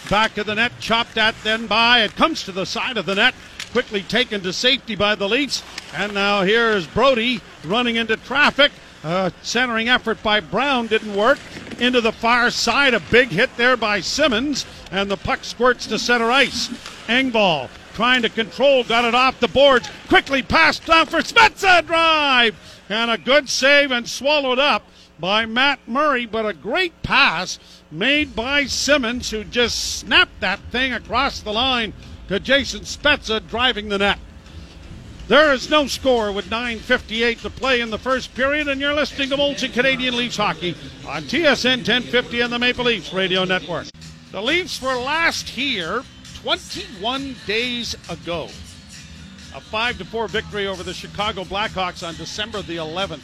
Back 0.10 0.38
of 0.38 0.48
the 0.48 0.56
net, 0.56 0.74
chopped 0.82 1.18
at 1.18 1.36
then 1.46 1.66
by. 1.66 2.02
It 2.02 2.18
comes 2.18 2.44
to 2.44 2.52
the 2.52 2.66
side 2.66 2.98
of 2.98 3.06
the 3.06 3.16
net. 3.16 3.36
Quickly 3.72 4.02
taken 4.02 4.42
to 4.42 4.52
safety 4.52 4.96
by 4.96 5.16
the 5.16 5.30
Leafs. 5.30 5.64
And 5.96 6.14
now 6.14 6.42
here 6.44 6.72
is 6.72 6.86
Brodie 6.88 7.40
running 7.64 7.96
into 7.96 8.18
traffic. 8.18 8.74
Uh, 9.04 9.32
centering 9.42 9.90
effort 9.90 10.22
by 10.22 10.40
Brown 10.40 10.88
didn't 10.88 11.16
work. 11.16 11.40
Into 11.80 12.02
the 12.02 12.12
far 12.12 12.52
side, 12.52 12.94
a 12.94 13.00
big 13.00 13.30
hit 13.30 13.50
there 13.58 13.76
by 13.76 14.02
Simmons, 14.02 14.66
and 14.92 15.10
the 15.10 15.18
puck 15.18 15.44
squirts 15.44 15.88
to 15.88 15.98
center 15.98 16.30
ice. 16.32 16.68
Engvall 17.08 17.70
trying 17.94 18.22
to 18.22 18.30
control, 18.30 18.84
got 18.84 19.06
it 19.06 19.16
off 19.16 19.40
the 19.40 19.48
boards. 19.48 19.90
Quickly 20.08 20.42
passed 20.42 20.86
down 20.86 21.08
for 21.08 21.20
Spezza 21.20 21.86
drive, 21.86 22.56
and 22.90 23.12
a 23.12 23.18
good 23.18 23.50
save 23.50 23.92
and 23.92 24.08
swallowed 24.08 24.60
up 24.60 24.84
by 25.20 25.46
Matt 25.46 25.80
Murray, 25.88 26.26
but 26.26 26.46
a 26.46 26.54
great 26.54 27.04
pass 27.04 27.60
made 27.92 28.36
by 28.36 28.66
Simmons, 28.66 29.30
who 29.30 29.44
just 29.44 29.98
snapped 30.00 30.40
that 30.40 30.60
thing 30.72 30.94
across 30.94 31.42
the 31.42 31.54
line 31.54 31.94
to 32.28 32.40
Jason 32.40 32.82
Spezza 32.82 33.46
driving 33.48 33.90
the 33.90 33.98
net. 33.98 34.20
There 35.32 35.54
is 35.54 35.70
no 35.70 35.88
score 35.88 36.34
with 36.34 36.50
9.58 36.50 37.44
to 37.44 37.50
play 37.50 37.80
in 37.80 37.90
the 37.90 37.98
first 37.98 38.36
period, 38.36 38.68
and 38.68 38.82
you're 38.82 38.94
listening 38.94 39.30
to 39.30 39.38
Molson 39.38 39.72
Canadian 39.72 40.18
Leafs 40.18 40.36
Hockey 40.36 40.76
on 41.08 41.24
TSN 41.24 41.78
1050 41.78 42.42
and 42.42 42.52
the 42.52 42.60
Maple 42.60 42.84
Leafs 42.84 43.14
Radio 43.14 43.46
Network. 43.46 43.88
The 44.34 44.42
Leafs 44.42 44.82
were 44.82 44.98
last 44.98 45.48
here 45.48 46.04
21 46.42 47.38
days 47.48 47.96
ago. 48.10 48.50
A 49.56 49.62
5 49.62 50.06
4 50.06 50.28
victory 50.28 50.68
over 50.68 50.84
the 50.84 50.94
Chicago 50.94 51.46
Blackhawks 51.46 52.06
on 52.06 52.16
December 52.16 52.62
the 52.62 52.76
11th, 52.76 53.24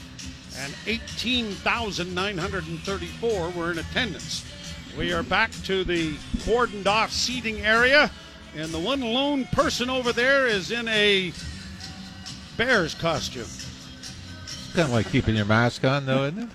and 0.64 0.74
18,934 0.86 3.50
were 3.50 3.74
in 3.74 3.80
attendance. 3.80 4.46
We 4.98 5.12
are 5.12 5.24
back 5.24 5.52
to 5.66 5.84
the 5.84 6.14
cordoned 6.46 6.88
off 6.88 7.12
seating 7.12 7.66
area, 7.66 8.10
and 8.56 8.72
the 8.72 8.80
one 8.80 9.02
lone 9.02 9.44
person 9.52 9.90
over 9.90 10.14
there 10.14 10.48
is 10.48 10.72
in 10.72 10.88
a 10.88 11.34
Bears 12.58 12.96
costume. 12.96 13.42
It's 13.44 14.74
kind 14.74 14.88
of 14.88 14.92
like 14.92 15.12
keeping 15.12 15.36
your 15.36 15.46
mask 15.46 15.86
on, 15.86 16.08
though, 16.08 16.24
isn't 16.26 16.40
it? 16.40 16.50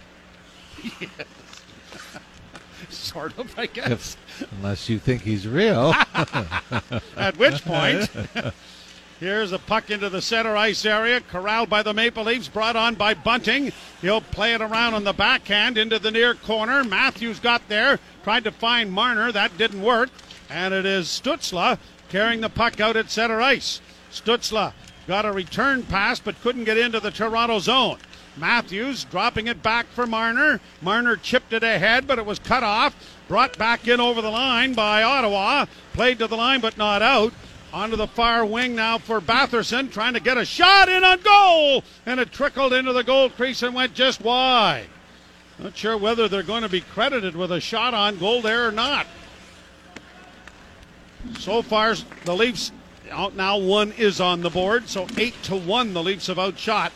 Yes. 1.01 1.27
Sort 2.91 3.39
of, 3.39 3.57
I 3.57 3.67
guess. 3.67 4.17
Unless 4.59 4.89
you 4.89 4.99
think 4.99 5.23
he's 5.23 5.47
real. 5.47 5.95
At 7.17 7.37
which 7.37 7.65
point, 7.65 8.11
here's 9.21 9.53
a 9.53 9.59
puck 9.61 9.91
into 9.91 10.11
the 10.11 10.21
center 10.21 10.57
ice 10.57 10.85
area, 10.85 11.21
corralled 11.21 11.71
by 11.71 11.85
the 11.85 11.95
Maple 11.95 12.25
Leafs, 12.25 12.49
brought 12.49 12.75
on 12.75 12.97
by 12.97 13.15
Bunting. 13.15 13.73
He'll 14.01 14.21
play 14.21 14.55
it 14.55 14.61
around 14.61 14.95
on 14.95 15.05
the 15.05 15.13
backhand 15.13 15.79
into 15.79 16.01
the 16.01 16.11
near 16.11 16.35
corner. 16.35 16.83
Matthews 16.83 17.39
got 17.39 17.69
there, 17.69 18.01
tried 18.25 18.45
to 18.45 18.51
find 18.51 18.91
Marner. 18.91 19.31
That 19.31 19.57
didn't 19.57 19.83
work. 19.83 20.11
And 20.51 20.75
it 20.75 20.85
is 20.85 21.07
Stützle 21.07 21.79
carrying 22.09 22.41
the 22.41 22.51
puck 22.51 22.81
out 22.81 22.97
at 22.97 23.11
center 23.11 23.41
ice. 23.41 23.81
Stützle 24.11 24.73
got 25.07 25.27
a 25.27 25.33
return 25.33 25.83
pass 25.83 26.21
but 26.21 26.41
couldn't 26.43 26.65
get 26.65 26.79
into 26.79 27.01
the 27.01 27.11
Toronto 27.11 27.59
zone. 27.59 27.99
Matthews 28.37 29.05
dropping 29.05 29.47
it 29.47 29.63
back 29.63 29.87
for 29.87 30.07
Marner. 30.07 30.61
Marner 30.81 31.17
chipped 31.17 31.53
it 31.53 31.63
ahead, 31.63 32.07
but 32.07 32.19
it 32.19 32.27
was 32.27 32.39
cut 32.39 32.63
off. 32.63 32.95
Brought 33.29 33.59
back 33.59 33.89
in 33.89 34.01
over 34.01 34.23
the 34.23 34.31
line 34.31 34.75
by 34.75 35.03
Ottawa. 35.03 35.67
Played 35.93 36.19
to 36.21 36.27
the 36.27 36.37
line, 36.37 36.61
but 36.61 36.79
not 36.79 37.03
out. 37.03 37.33
Onto 37.73 37.97
the 37.97 38.07
far 38.07 38.45
wing 38.45 38.75
now 38.75 38.99
for 38.99 39.21
Batherson, 39.21 39.91
trying 39.91 40.15
to 40.15 40.21
get 40.21 40.37
a 40.37 40.45
shot 40.45 40.89
in 40.89 41.05
on 41.05 41.21
goal. 41.21 41.85
And 42.05 42.21
it 42.21 42.33
trickled 42.33 42.73
into 42.73 42.93
the 42.93 43.05
goal 43.05 43.31
crease 43.31 43.63
and 43.63 43.75
went 43.75 43.95
just 43.95 44.21
wide. 44.21 44.89
Not 45.59 45.77
sure 45.77 45.97
whether 45.97 46.29
they're 46.29 46.43
going 46.43 46.63
to 46.63 46.69
be 46.69 46.81
credited 46.81 47.37
with 47.37 47.53
a 47.53 47.61
shot 47.61 47.95
on 47.95 48.19
goal 48.19 48.43
there 48.43 48.67
or 48.67 48.73
not. 48.73 49.07
So 51.39 51.63
far, 51.63 51.95
the 52.25 52.35
Leafs 52.35 52.73
out 53.13 53.37
now 53.37 53.59
one 53.59 53.93
is 53.93 54.21
on 54.21 54.41
the 54.41 54.51
board, 54.51 54.89
so 54.89 55.07
eight 55.17 55.41
to 55.45 55.57
one 55.57 55.95
the 55.95 56.03
Leafs 56.03 56.27
have 56.27 56.39
outshot 56.39 56.93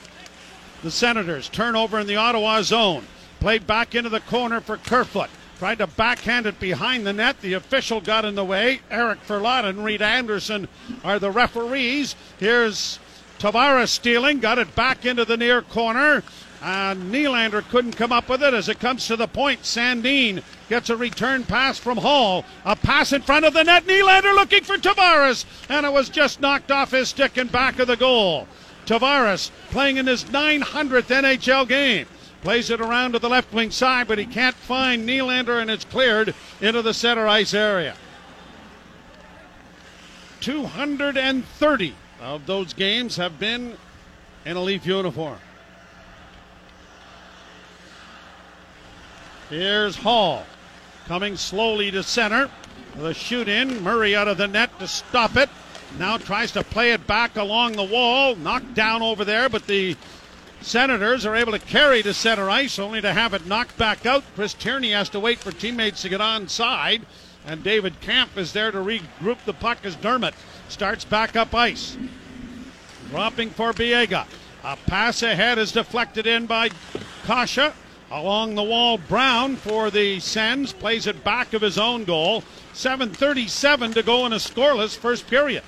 the 0.83 0.91
Senators. 0.91 1.49
Turnover 1.49 1.99
in 1.99 2.07
the 2.07 2.17
Ottawa 2.17 2.63
zone. 2.63 3.05
Played 3.41 3.67
back 3.67 3.95
into 3.95 4.09
the 4.09 4.21
corner 4.21 4.61
for 4.61 4.77
Kerfoot. 4.77 5.31
Tried 5.59 5.79
to 5.79 5.87
backhand 5.87 6.47
it 6.47 6.61
behind 6.61 7.07
the 7.07 7.13
net. 7.13 7.41
The 7.41 7.55
official 7.55 8.01
got 8.01 8.25
in 8.25 8.35
the 8.35 8.45
way. 8.45 8.81
Eric 8.91 9.21
Furlatt 9.21 9.65
and 9.65 9.85
Reid 9.85 10.03
Anderson 10.03 10.69
are 11.03 11.19
the 11.19 11.31
referees. 11.31 12.15
Here's 12.39 12.99
Tavares 13.39 13.89
stealing. 13.89 14.41
Got 14.41 14.59
it 14.59 14.75
back 14.75 15.07
into 15.07 15.25
the 15.25 15.37
near 15.37 15.63
corner. 15.63 16.23
And 16.67 17.15
Nylander 17.15 17.63
couldn't 17.69 17.93
come 17.93 18.11
up 18.11 18.29
with 18.29 18.43
it 18.43 18.53
as 18.53 18.69
it 18.69 18.81
comes 18.81 19.07
to 19.07 19.15
the 19.15 19.29
point. 19.29 19.63
Sandin 19.63 20.43
gets 20.69 20.91
a 20.91 20.97
return 20.97 21.45
pass 21.45 21.79
from 21.79 21.97
Holl. 21.97 22.45
A 22.65 22.75
pass 22.75 23.13
in 23.13 23.23
front 23.23 23.45
of 23.45 23.55
the 23.55 23.63
net. 23.63 23.87
Nylander 23.87 24.35
looking 24.35 24.65
for 24.65 24.77
Tavares. 24.77 25.45
And 25.69 25.87
it 25.87 25.93
was 25.93 26.09
just 26.09 26.41
knocked 26.41 26.73
off 26.73 26.91
his 26.91 27.11
stick 27.11 27.37
and 27.37 27.53
back 27.53 27.79
of 27.79 27.87
the 27.87 27.97
goal. 27.97 28.49
Tavares 28.85 29.53
playing 29.71 29.97
in 29.97 30.09
his 30.09 30.25
900th 30.25 31.07
NHL 31.07 31.69
game. 31.69 32.09
Plays 32.43 32.69
it 32.69 32.81
around 32.81 33.13
to 33.13 33.21
the 33.21 33.29
left 33.29 33.55
wing 33.55 33.71
side, 33.71 34.09
but 34.09 34.19
he 34.19 34.27
can't 34.27 34.57
find 34.57 35.09
Nylander, 35.09 35.63
and 35.63 35.71
it's 35.71 35.85
cleared 35.85 36.35
into 36.61 36.83
the 36.83 36.95
center 36.95 37.29
ice 37.29 37.55
area. 37.55 37.95
230 40.41 41.95
of 42.21 42.47
those 42.47 42.73
games 42.73 43.17
have 43.19 43.39
been 43.39 43.77
in 44.45 44.57
a 44.57 44.61
Leaf 44.61 44.85
uniform. 44.85 45.39
Here's 49.49 49.97
Holl 49.97 50.45
coming 51.07 51.37
slowly 51.37 51.91
to 51.93 52.03
center. 52.03 52.51
The 52.97 53.15
shoot 53.15 53.49
in. 53.49 53.83
Murray 53.83 54.17
out 54.17 54.29
of 54.29 54.39
the 54.39 54.49
net 54.49 54.77
to 54.81 54.89
stop 54.89 55.37
it. 55.37 55.49
Now 55.99 56.19
tries 56.19 56.53
to 56.53 56.65
play 56.65 56.93
it 56.93 57.07
back 57.07 57.37
along 57.37 57.73
the 57.73 57.85
wall. 57.85 58.35
Knocked 58.35 58.75
down 58.75 59.03
over 59.03 59.25
there, 59.25 59.49
but 59.49 59.67
the 59.67 59.97
Senators 60.63 61.25
are 61.25 61.37
able 61.37 61.53
to 61.53 61.61
carry 61.61 62.03
to 62.03 62.13
center 62.13 62.51
ice, 62.51 62.79
only 62.79 63.01
to 63.01 63.13
have 63.13 63.35
it 63.35 63.47
knocked 63.47 63.77
back 63.79 64.05
out. 64.05 64.25
Chris 64.35 64.53
Tierney 64.53 64.91
has 64.91 65.09
to 65.11 65.21
wait 65.21 65.39
for 65.39 65.53
teammates 65.53 66.03
to 66.03 66.09
get 66.09 66.21
on 66.21 66.49
side. 66.49 67.07
And 67.47 67.63
David 67.63 68.01
Kampf 68.01 68.37
is 68.37 68.53
there 68.53 68.73
to 68.73 68.79
regroup 68.79 69.45
the 69.45 69.53
puck 69.53 69.79
as 69.85 69.95
Dermott 69.95 70.35
starts 70.69 71.05
back 71.05 71.37
up 71.37 71.55
ice. 71.55 71.97
Dropping 73.11 73.51
for 73.51 73.73
Biega. 73.73 74.27
A 74.65 74.77
pass 74.89 75.23
ahead 75.23 75.59
is 75.59 75.71
deflected 75.71 76.27
in 76.27 76.47
by 76.47 76.71
Kase. 77.27 77.73
Along 78.11 78.55
the 78.55 78.63
wall, 78.63 78.99
Brown 78.99 79.57
for 79.57 79.91
the 79.91 80.21
Sens 80.21 80.73
plays 80.73 81.09
it 81.09 81.25
back 81.25 81.53
of 81.53 81.63
his 81.63 81.77
own 81.77 82.05
goal. 82.05 82.45
7.37 82.73 83.95
to 83.95 84.03
go 84.03 84.27
in 84.27 84.33
a 84.33 84.37
scoreless 84.37 84.97
first 84.97 85.27
period. 85.27 85.65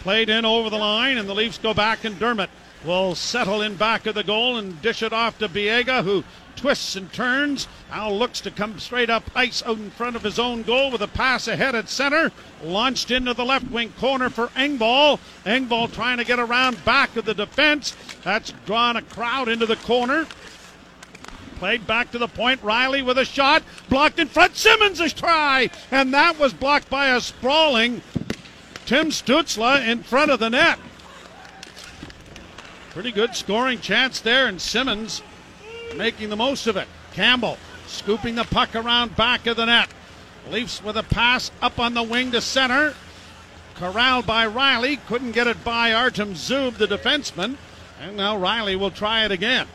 Played 0.00 0.28
in 0.28 0.44
over 0.44 0.70
the 0.70 0.78
line, 0.78 1.18
and 1.18 1.28
the 1.28 1.34
Leafs 1.34 1.58
go 1.58 1.72
back, 1.72 2.04
and 2.04 2.18
Dermott 2.18 2.50
will 2.84 3.14
settle 3.14 3.62
in 3.62 3.76
back 3.76 4.06
of 4.06 4.16
the 4.16 4.24
goal 4.24 4.56
and 4.56 4.82
dish 4.82 5.04
it 5.04 5.12
off 5.12 5.38
to 5.38 5.48
Biega, 5.48 6.02
who 6.02 6.24
twists 6.56 6.96
and 6.96 7.12
turns. 7.12 7.68
Now 7.90 8.10
looks 8.10 8.40
to 8.40 8.50
come 8.50 8.80
straight 8.80 9.08
up 9.08 9.30
ice 9.36 9.62
out 9.62 9.78
in 9.78 9.90
front 9.90 10.16
of 10.16 10.24
his 10.24 10.40
own 10.40 10.62
goal 10.62 10.90
with 10.90 11.00
a 11.00 11.08
pass 11.08 11.46
ahead 11.46 11.76
at 11.76 11.88
center. 11.88 12.32
Launched 12.64 13.12
into 13.12 13.34
the 13.34 13.44
left 13.44 13.70
wing 13.70 13.92
corner 14.00 14.30
for 14.30 14.48
Engvall. 14.48 15.20
Engvall 15.44 15.92
trying 15.92 16.18
to 16.18 16.24
get 16.24 16.40
around 16.40 16.84
back 16.84 17.16
of 17.16 17.24
the 17.24 17.34
defense. 17.34 17.96
That's 18.24 18.52
drawn 18.66 18.96
a 18.96 19.02
crowd 19.02 19.48
into 19.48 19.66
the 19.66 19.76
corner. 19.76 20.26
Played 21.62 21.86
back 21.86 22.10
to 22.10 22.18
the 22.18 22.26
point. 22.26 22.60
Rielly 22.62 23.04
with 23.04 23.18
a 23.18 23.24
shot. 23.24 23.62
Blocked 23.88 24.18
in 24.18 24.26
front. 24.26 24.56
Simmons 24.56 24.98
a 24.98 25.08
try. 25.08 25.70
And 25.92 26.12
that 26.12 26.36
was 26.36 26.52
blocked 26.52 26.90
by 26.90 27.14
a 27.14 27.20
sprawling 27.20 28.02
Tim 28.84 29.10
Stützle 29.10 29.86
in 29.86 30.02
front 30.02 30.32
of 30.32 30.40
the 30.40 30.50
net. 30.50 30.80
Pretty 32.90 33.12
good 33.12 33.36
scoring 33.36 33.78
chance 33.78 34.18
there, 34.18 34.48
and 34.48 34.60
Simmons 34.60 35.22
making 35.94 36.30
the 36.30 36.36
most 36.36 36.66
of 36.66 36.76
it. 36.76 36.88
Campbell 37.12 37.58
scooping 37.86 38.34
the 38.34 38.42
puck 38.42 38.74
around 38.74 39.14
back 39.14 39.46
of 39.46 39.56
the 39.56 39.66
net. 39.66 39.88
Leafs 40.50 40.82
with 40.82 40.96
a 40.96 41.04
pass 41.04 41.52
up 41.62 41.78
on 41.78 41.94
the 41.94 42.02
wing 42.02 42.32
to 42.32 42.40
center. 42.40 42.92
Corralled 43.76 44.26
by 44.26 44.48
Rielly. 44.48 44.98
Couldn't 45.06 45.30
get 45.30 45.46
it 45.46 45.62
by 45.62 45.92
Artem 45.92 46.34
Zub, 46.34 46.78
the 46.78 46.88
defenseman. 46.88 47.56
And 48.00 48.16
now 48.16 48.36
Rielly 48.36 48.76
will 48.76 48.90
try 48.90 49.24
it 49.24 49.30
again. 49.30 49.68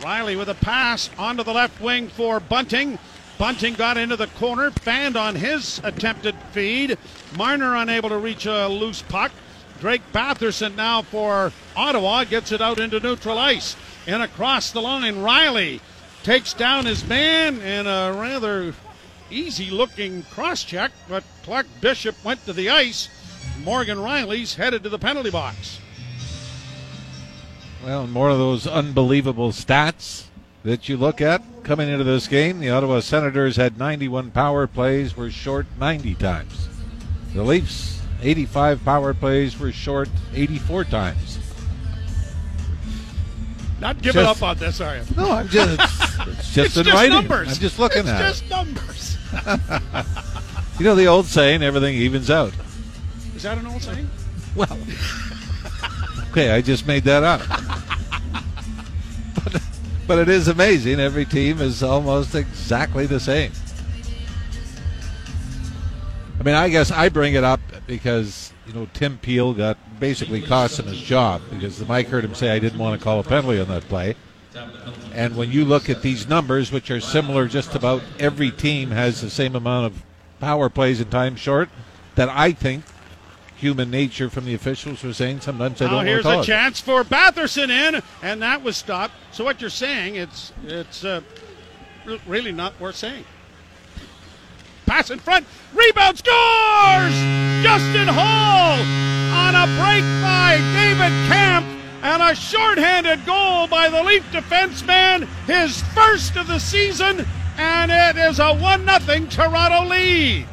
Rielly 0.00 0.36
with 0.36 0.48
a 0.48 0.54
pass 0.54 1.10
onto 1.18 1.42
the 1.42 1.52
left 1.52 1.80
wing 1.80 2.08
for 2.08 2.40
Bunting. 2.40 2.98
Bunting 3.38 3.74
got 3.74 3.96
into 3.96 4.16
the 4.16 4.26
corner, 4.26 4.70
fanned 4.70 5.16
on 5.16 5.34
his 5.34 5.80
attempted 5.84 6.34
feed. 6.52 6.98
Marner 7.36 7.76
unable 7.76 8.08
to 8.08 8.18
reach 8.18 8.46
a 8.46 8.68
loose 8.68 9.02
puck. 9.02 9.32
Drake 9.80 10.02
Batherson 10.12 10.74
now 10.74 11.02
for 11.02 11.52
Ottawa 11.76 12.24
gets 12.24 12.50
it 12.50 12.60
out 12.60 12.80
into 12.80 12.98
neutral 12.98 13.38
ice. 13.38 13.76
And 14.06 14.22
across 14.22 14.72
the 14.72 14.82
line, 14.82 15.16
Rielly 15.16 15.80
takes 16.24 16.52
down 16.52 16.86
his 16.86 17.06
man 17.06 17.60
in 17.60 17.86
a 17.86 18.12
rather 18.12 18.74
easy 19.30 19.70
looking 19.70 20.22
cross 20.24 20.64
check, 20.64 20.90
but 21.08 21.22
Clark 21.44 21.66
Bishop 21.80 22.16
went 22.24 22.44
to 22.46 22.52
the 22.52 22.70
ice. 22.70 23.08
Morgan 23.62 23.98
Rielly's 23.98 24.54
headed 24.54 24.82
to 24.82 24.88
the 24.88 24.98
penalty 24.98 25.30
box. 25.30 25.78
Well, 27.84 28.06
more 28.06 28.28
of 28.30 28.38
those 28.38 28.66
unbelievable 28.66 29.50
stats 29.52 30.24
that 30.64 30.88
you 30.88 30.96
look 30.96 31.20
at 31.20 31.42
coming 31.62 31.88
into 31.88 32.04
this 32.04 32.26
game. 32.26 32.58
The 32.60 32.70
Ottawa 32.70 33.00
Senators 33.00 33.56
had 33.56 33.78
91 33.78 34.30
power 34.32 34.66
plays, 34.66 35.16
were 35.16 35.30
short 35.30 35.66
90 35.78 36.14
times. 36.16 36.68
The 37.34 37.42
Leafs, 37.42 38.00
85 38.22 38.84
power 38.84 39.14
plays, 39.14 39.58
were 39.58 39.72
short 39.72 40.08
84 40.34 40.84
times. 40.84 41.38
Not 43.80 44.02
giving 44.02 44.24
Just- 44.24 44.42
up 44.42 44.48
on 44.48 44.58
this, 44.58 44.80
are 44.80 44.96
you? 44.96 45.02
No, 45.16 45.30
I'm 45.30 45.48
just 45.48 45.78
it's 46.26 46.52
just 46.52 46.76
It's 46.76 46.88
just 46.88 47.08
numbers. 47.10 47.48
I'm 47.48 47.54
just 47.60 47.78
looking 47.78 48.00
it's 48.00 48.08
at 48.08 48.18
just 48.28 48.44
it. 48.44 48.50
numbers. 48.50 49.18
You 50.78 50.84
know 50.84 50.94
the 50.94 51.06
old 51.06 51.26
saying, 51.26 51.64
everything 51.64 51.96
evens 51.96 52.30
out. 52.30 52.52
Is 53.34 53.42
that 53.42 53.58
an 53.58 53.66
old 53.66 53.82
saying? 53.82 54.08
Well, 54.54 54.78
okay, 56.38 56.50
I 56.50 56.60
just 56.60 56.86
made 56.86 57.02
that 57.04 57.24
up. 57.24 57.40
but, 59.34 59.62
but 60.06 60.18
it 60.20 60.28
is 60.28 60.46
amazing. 60.46 61.00
Every 61.00 61.24
team 61.24 61.60
is 61.60 61.82
almost 61.82 62.34
exactly 62.34 63.06
the 63.06 63.18
same. 63.18 63.50
I 66.38 66.44
mean, 66.44 66.54
I 66.54 66.68
guess 66.68 66.92
I 66.92 67.08
bring 67.08 67.34
it 67.34 67.42
up 67.42 67.60
because, 67.88 68.52
you 68.66 68.72
know, 68.72 68.86
Tim 68.94 69.18
Peel 69.18 69.52
got 69.52 69.76
basically 69.98 70.40
cost 70.40 70.78
him 70.78 70.86
his 70.86 71.00
job 71.00 71.42
because 71.50 71.80
the 71.80 71.86
Mike 71.86 72.06
heard 72.06 72.24
him 72.24 72.36
say 72.36 72.50
I 72.50 72.60
didn't 72.60 72.78
want 72.78 73.00
to 73.00 73.04
call 73.04 73.18
a 73.18 73.24
penalty 73.24 73.60
on 73.60 73.66
that 73.68 73.88
play. 73.88 74.14
And 75.12 75.36
when 75.36 75.50
you 75.50 75.64
look 75.64 75.90
at 75.90 76.02
these 76.02 76.28
numbers, 76.28 76.70
which 76.70 76.88
are 76.92 77.00
similar, 77.00 77.48
just 77.48 77.74
about 77.74 78.02
every 78.20 78.52
team 78.52 78.92
has 78.92 79.20
the 79.20 79.30
same 79.30 79.56
amount 79.56 79.86
of 79.86 80.04
power 80.38 80.68
plays 80.68 81.00
and 81.00 81.10
time 81.10 81.34
short, 81.34 81.68
that 82.14 82.28
I 82.28 82.52
think 82.52 82.84
human 83.58 83.90
nature 83.90 84.30
from 84.30 84.44
the 84.44 84.54
officials 84.54 85.02
were 85.02 85.12
saying 85.12 85.40
sometimes 85.40 85.80
they 85.80 85.88
don't 85.88 86.06
here's 86.06 86.24
a 86.24 86.42
chance 86.44 86.80
for 86.80 87.02
Batherson 87.02 87.70
in, 87.70 88.00
and 88.22 88.40
that 88.42 88.62
was 88.62 88.76
stopped. 88.76 89.14
So 89.32 89.44
what 89.44 89.60
you're 89.60 89.68
saying, 89.68 90.14
it's 90.14 90.52
it's 90.64 91.04
uh, 91.04 91.20
really 92.26 92.52
not 92.52 92.78
worth 92.80 92.96
saying. 92.96 93.24
Pass 94.86 95.10
in 95.10 95.18
front, 95.18 95.46
rebound 95.74 96.18
scores! 96.18 97.14
Justin 97.62 98.08
Holl 98.08 98.78
on 99.34 99.54
a 99.54 99.66
break 99.76 100.04
by 100.22 100.56
David 100.72 101.12
Kampf, 101.28 101.66
and 102.02 102.22
a 102.22 102.34
shorthanded 102.34 103.26
goal 103.26 103.66
by 103.66 103.88
the 103.90 104.02
Leaf 104.02 104.24
defenseman, 104.32 105.26
his 105.46 105.82
first 105.92 106.36
of 106.36 106.46
the 106.46 106.58
season, 106.58 107.26
and 107.58 107.90
it 107.90 108.16
is 108.18 108.38
a 108.38 108.54
one 108.54 108.86
0 108.86 109.26
Toronto 109.26 109.84
lead. 109.84 110.46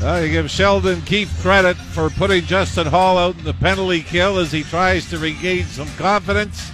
Well, 0.00 0.24
you 0.24 0.30
give 0.30 0.48
Sheldon 0.48 1.02
Keefe 1.02 1.42
credit 1.42 1.76
for 1.76 2.08
putting 2.08 2.44
Justin 2.44 2.86
Holl 2.86 3.18
out 3.18 3.36
in 3.36 3.44
the 3.44 3.52
penalty 3.54 4.02
kill 4.02 4.38
as 4.38 4.52
he 4.52 4.62
tries 4.62 5.10
to 5.10 5.18
regain 5.18 5.64
some 5.64 5.88
confidence. 5.96 6.70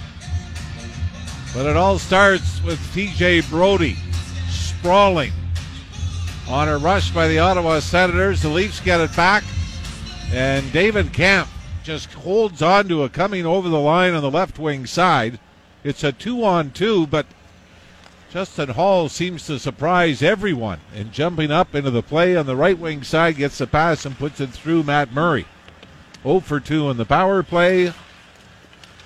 But 1.54 1.64
it 1.64 1.74
all 1.74 1.98
starts 1.98 2.62
with 2.62 2.78
TJ 2.94 3.48
Brodie 3.48 3.96
sprawling 4.50 5.32
on 6.48 6.68
a 6.68 6.76
rush 6.76 7.12
by 7.12 7.26
the 7.26 7.38
Ottawa 7.38 7.80
Senators. 7.80 8.42
The 8.42 8.50
Leafs 8.50 8.80
get 8.80 9.00
it 9.00 9.16
back, 9.16 9.42
and 10.30 10.70
David 10.70 11.14
Kampf 11.14 11.50
just 11.82 12.12
holds 12.12 12.60
on 12.60 12.88
to 12.88 13.04
a 13.04 13.08
coming 13.08 13.46
over 13.46 13.70
the 13.70 13.80
line 13.80 14.12
on 14.12 14.20
the 14.20 14.30
left 14.30 14.58
wing 14.58 14.84
side. 14.84 15.40
It's 15.82 16.04
a 16.04 16.12
two 16.12 16.44
on 16.44 16.72
two, 16.72 17.06
but 17.06 17.24
Justin 18.35 18.70
Holl 18.70 19.09
seems 19.09 19.47
to 19.47 19.61
surprise 19.61 20.20
everyone 20.20 20.81
and 20.92 21.12
jumping 21.12 21.53
up 21.53 21.73
into 21.73 21.92
the 21.92 22.03
play 22.03 22.35
on 22.35 22.47
the 22.47 22.57
right 22.57 22.77
wing 22.77 23.05
side 23.05 23.37
gets 23.37 23.59
the 23.59 23.66
pass 23.68 24.05
and 24.05 24.18
puts 24.18 24.40
it 24.40 24.51
through 24.51 24.83
Matt 24.83 25.12
Murray. 25.12 25.47
0 26.25 26.40
for 26.40 26.59
2 26.59 26.90
in 26.90 26.97
the 26.97 27.05
power 27.05 27.44
play, 27.44 27.92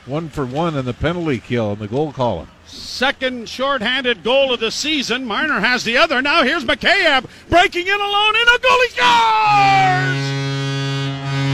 1 0.06 0.30
for 0.30 0.46
1 0.46 0.76
in 0.78 0.86
the 0.86 0.94
penalty 0.94 1.40
kill 1.40 1.72
in 1.72 1.78
the 1.78 1.86
goal 1.86 2.10
column. 2.10 2.48
Second 2.66 3.50
shorthanded 3.50 4.24
goal 4.24 4.50
of 4.50 4.60
the 4.60 4.70
season. 4.70 5.26
Marner 5.26 5.60
has 5.60 5.84
the 5.84 5.98
other. 5.98 6.22
Now 6.22 6.42
here's 6.42 6.64
Mikheyev 6.64 7.26
breaking 7.50 7.86
in 7.86 8.00
alone 8.00 8.34
in 8.34 8.48
a 8.48 8.58
goal. 8.58 8.80
He 8.80 8.88
scores! 8.96 10.24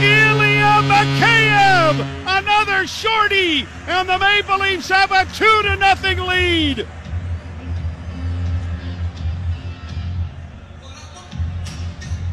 Ilya 0.01 0.79
Mikheyev, 0.87 2.39
another 2.39 2.87
shorty, 2.87 3.67
and 3.85 4.07
the 4.07 4.17
Maple 4.17 4.59
Leafs 4.59 4.87
have 4.87 5.11
a 5.11 5.25
two 5.33 5.61
to 5.63 5.75
nothing 5.75 6.19
lead. 6.19 6.87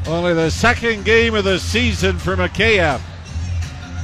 Only 0.06 0.34
the 0.34 0.50
second 0.50 1.04
game 1.04 1.34
of 1.34 1.44
the 1.44 1.58
season 1.58 2.18
for 2.18 2.36
Mikheyev. 2.36 3.00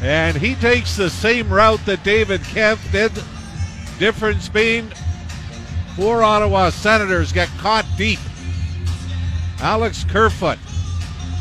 And 0.00 0.36
he 0.36 0.54
takes 0.54 0.96
the 0.96 1.10
same 1.10 1.50
route 1.50 1.84
that 1.86 2.04
David 2.04 2.42
Kampf 2.44 2.92
did. 2.92 3.12
Difference 3.98 4.48
being 4.48 4.92
four 5.96 6.22
Ottawa 6.22 6.70
Senators 6.70 7.32
get 7.32 7.48
caught 7.58 7.84
deep. 7.96 8.20
Alex 9.60 10.04
Kerfoot 10.04 10.58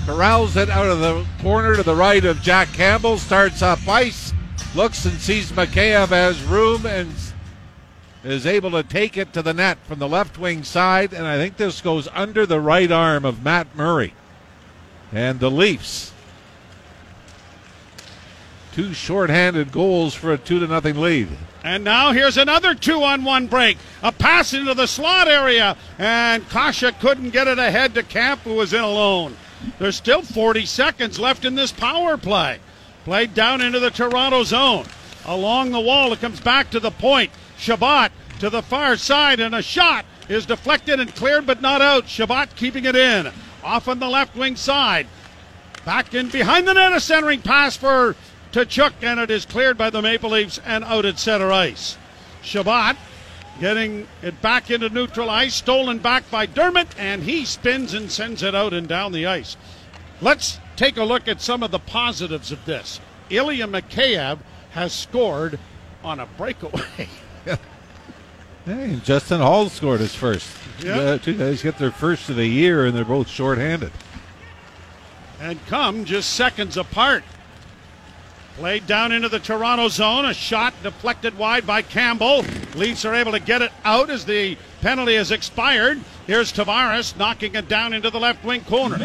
corrals 0.08 0.58
it 0.58 0.70
out 0.70 0.88
of 0.88 1.00
the 1.00 1.24
corner 1.44 1.76
to 1.76 1.84
the 1.84 1.94
right 1.94 2.26
of 2.26 2.42
Jack 2.42 2.70
Campbell, 2.74 3.20
starts 3.20 3.62
up 3.62 3.88
ice, 3.88 4.34
looks 4.74 5.06
and 5.06 5.20
sees 5.20 5.52
Mikheyev 5.52 6.08
has 6.08 6.42
room 6.44 6.88
and 6.88 7.14
is 8.24 8.48
able 8.48 8.72
to 8.72 8.82
take 8.82 9.18
it 9.18 9.34
to 9.34 9.44
the 9.44 9.54
net 9.54 9.78
from 9.84 10.00
the 10.00 10.08
left 10.08 10.40
wing 10.40 10.64
side. 10.64 11.14
And 11.14 11.28
I 11.28 11.38
think 11.38 11.58
this 11.58 11.80
goes 11.80 12.08
under 12.14 12.48
the 12.48 12.60
right 12.60 12.92
arm 12.92 13.24
of 13.24 13.44
Matt 13.44 13.76
Murray. 13.76 14.14
And 15.12 15.40
the 15.40 15.52
Leafs. 15.52 16.12
Two 18.74 18.94
shorthanded 18.94 19.72
goals 19.72 20.14
for 20.14 20.34
a 20.34 20.38
two 20.38 20.60
to 20.60 20.68
nothing 20.68 21.00
lead. 21.00 21.30
And 21.64 21.84
now 21.84 22.12
here's 22.12 22.38
another 22.38 22.76
two 22.76 23.04
on 23.04 23.24
one 23.24 23.48
break. 23.48 23.78
A 24.04 24.12
pass 24.12 24.54
into 24.54 24.74
the 24.74 24.86
slot 24.86 25.28
area, 25.28 25.76
and 25.98 26.48
Kase 26.50 26.94
couldn't 27.00 27.32
get 27.32 27.48
it 27.48 27.58
ahead 27.58 27.96
to 27.96 28.04
Kampf, 28.04 28.44
who 28.44 28.54
was 28.54 28.74
in 28.74 28.82
alone. 28.82 29.36
There's 29.80 29.96
still 29.96 30.22
40 30.22 30.66
seconds 30.66 31.20
left 31.20 31.44
in 31.44 31.56
this 31.56 31.72
power 31.72 32.18
play. 32.18 32.60
Played 33.04 33.34
down 33.34 33.62
into 33.62 33.80
the 33.80 33.90
Toronto 33.90 34.44
zone. 34.44 34.86
Along 35.26 35.72
the 35.72 35.80
wall, 35.80 36.14
it 36.14 36.22
comes 36.22 36.40
back 36.40 36.70
to 36.70 36.80
the 36.80 36.92
point. 36.92 37.32
Chabot 37.58 38.12
to 38.40 38.50
the 38.50 38.62
far 38.62 38.96
side, 38.96 39.40
and 39.40 39.56
a 39.56 39.62
shot 39.62 40.06
is 40.30 40.46
deflected 40.46 41.00
and 41.00 41.16
cleared, 41.16 41.48
but 41.48 41.62
not 41.62 41.82
out. 41.82 42.08
Chabot 42.08 42.56
keeping 42.56 42.86
it 42.86 42.96
in. 42.96 43.32
Off 43.68 43.90
on 43.90 44.00
the 44.00 44.08
left 44.08 44.34
wing 44.34 44.56
side. 44.56 45.08
Back 45.84 46.14
in 46.14 46.30
behind 46.30 46.66
the 46.66 46.74
net, 46.74 46.94
a 46.94 47.02
centering 47.02 47.42
pass 47.42 47.76
for 47.76 48.16
Tkachuk, 48.54 48.94
and 49.02 49.20
it 49.20 49.30
is 49.30 49.46
cleared 49.46 49.78
by 49.78 49.90
the 49.90 50.02
Maple 50.02 50.30
Leafs 50.30 50.58
and 50.66 50.86
out 50.86 51.04
at 51.04 51.20
center 51.20 51.52
ice. 51.52 51.98
Chabot 52.42 52.96
getting 53.60 54.08
it 54.22 54.42
back 54.42 54.72
into 54.72 54.88
neutral 54.88 55.30
ice, 55.30 55.56
stolen 55.56 55.98
back 55.98 56.30
by 56.32 56.46
Dermott, 56.46 56.88
and 56.98 57.24
he 57.24 57.44
spins 57.44 57.94
and 57.94 58.10
sends 58.10 58.42
it 58.42 58.56
out 58.56 58.74
and 58.74 58.88
down 58.88 59.12
the 59.12 59.26
ice. 59.26 59.58
Let's 60.22 60.60
take 60.78 60.96
a 60.96 61.04
look 61.04 61.28
at 61.28 61.42
some 61.42 61.62
of 61.62 61.72
the 61.72 61.80
positives 61.80 62.54
of 62.54 62.64
this. 62.64 63.02
Ilya 63.30 63.68
Mikheyev 63.68 64.40
has 64.72 64.94
scored 64.94 65.60
on 66.06 66.22
a 66.22 66.26
breakaway. 66.26 67.10
Hey, 68.68 68.92
and 68.92 69.04
Justin 69.06 69.40
Holl 69.40 69.70
scored 69.70 70.02
his 70.02 70.14
first. 70.14 70.46
Yeah. 70.84 71.16
Two 71.18 71.38
guys 71.38 71.64
get 71.64 71.78
their 71.78 71.90
first 71.90 72.30
of 72.30 72.36
the 72.36 72.46
year, 72.46 72.86
and 72.86 72.94
they're 72.96 73.06
both 73.06 73.30
shorthanded. 73.30 73.94
and 75.40 75.66
come 75.68 76.04
just 76.04 76.34
seconds 76.34 76.76
apart. 76.76 77.24
Played 78.58 78.86
down 78.86 79.14
into 79.14 79.30
the 79.30 79.40
Toronto 79.40 79.88
zone. 79.88 80.26
A 80.26 80.34
shot 80.34 80.74
deflected 80.84 81.38
wide 81.38 81.66
by 81.66 81.82
Campbell. 81.82 82.44
Leafs 82.76 83.06
are 83.06 83.16
able 83.16 83.32
to 83.32 83.40
get 83.40 83.62
it 83.62 83.72
out 83.86 84.10
as 84.10 84.26
the 84.26 84.58
penalty 84.82 85.16
has 85.16 85.32
expired. 85.32 86.02
Here's 86.26 86.52
Tavares 86.52 87.16
knocking 87.18 87.56
it 87.56 87.70
down 87.70 87.94
into 87.94 88.10
the 88.10 88.20
left 88.20 88.44
wing 88.44 88.66
corner. 88.66 88.98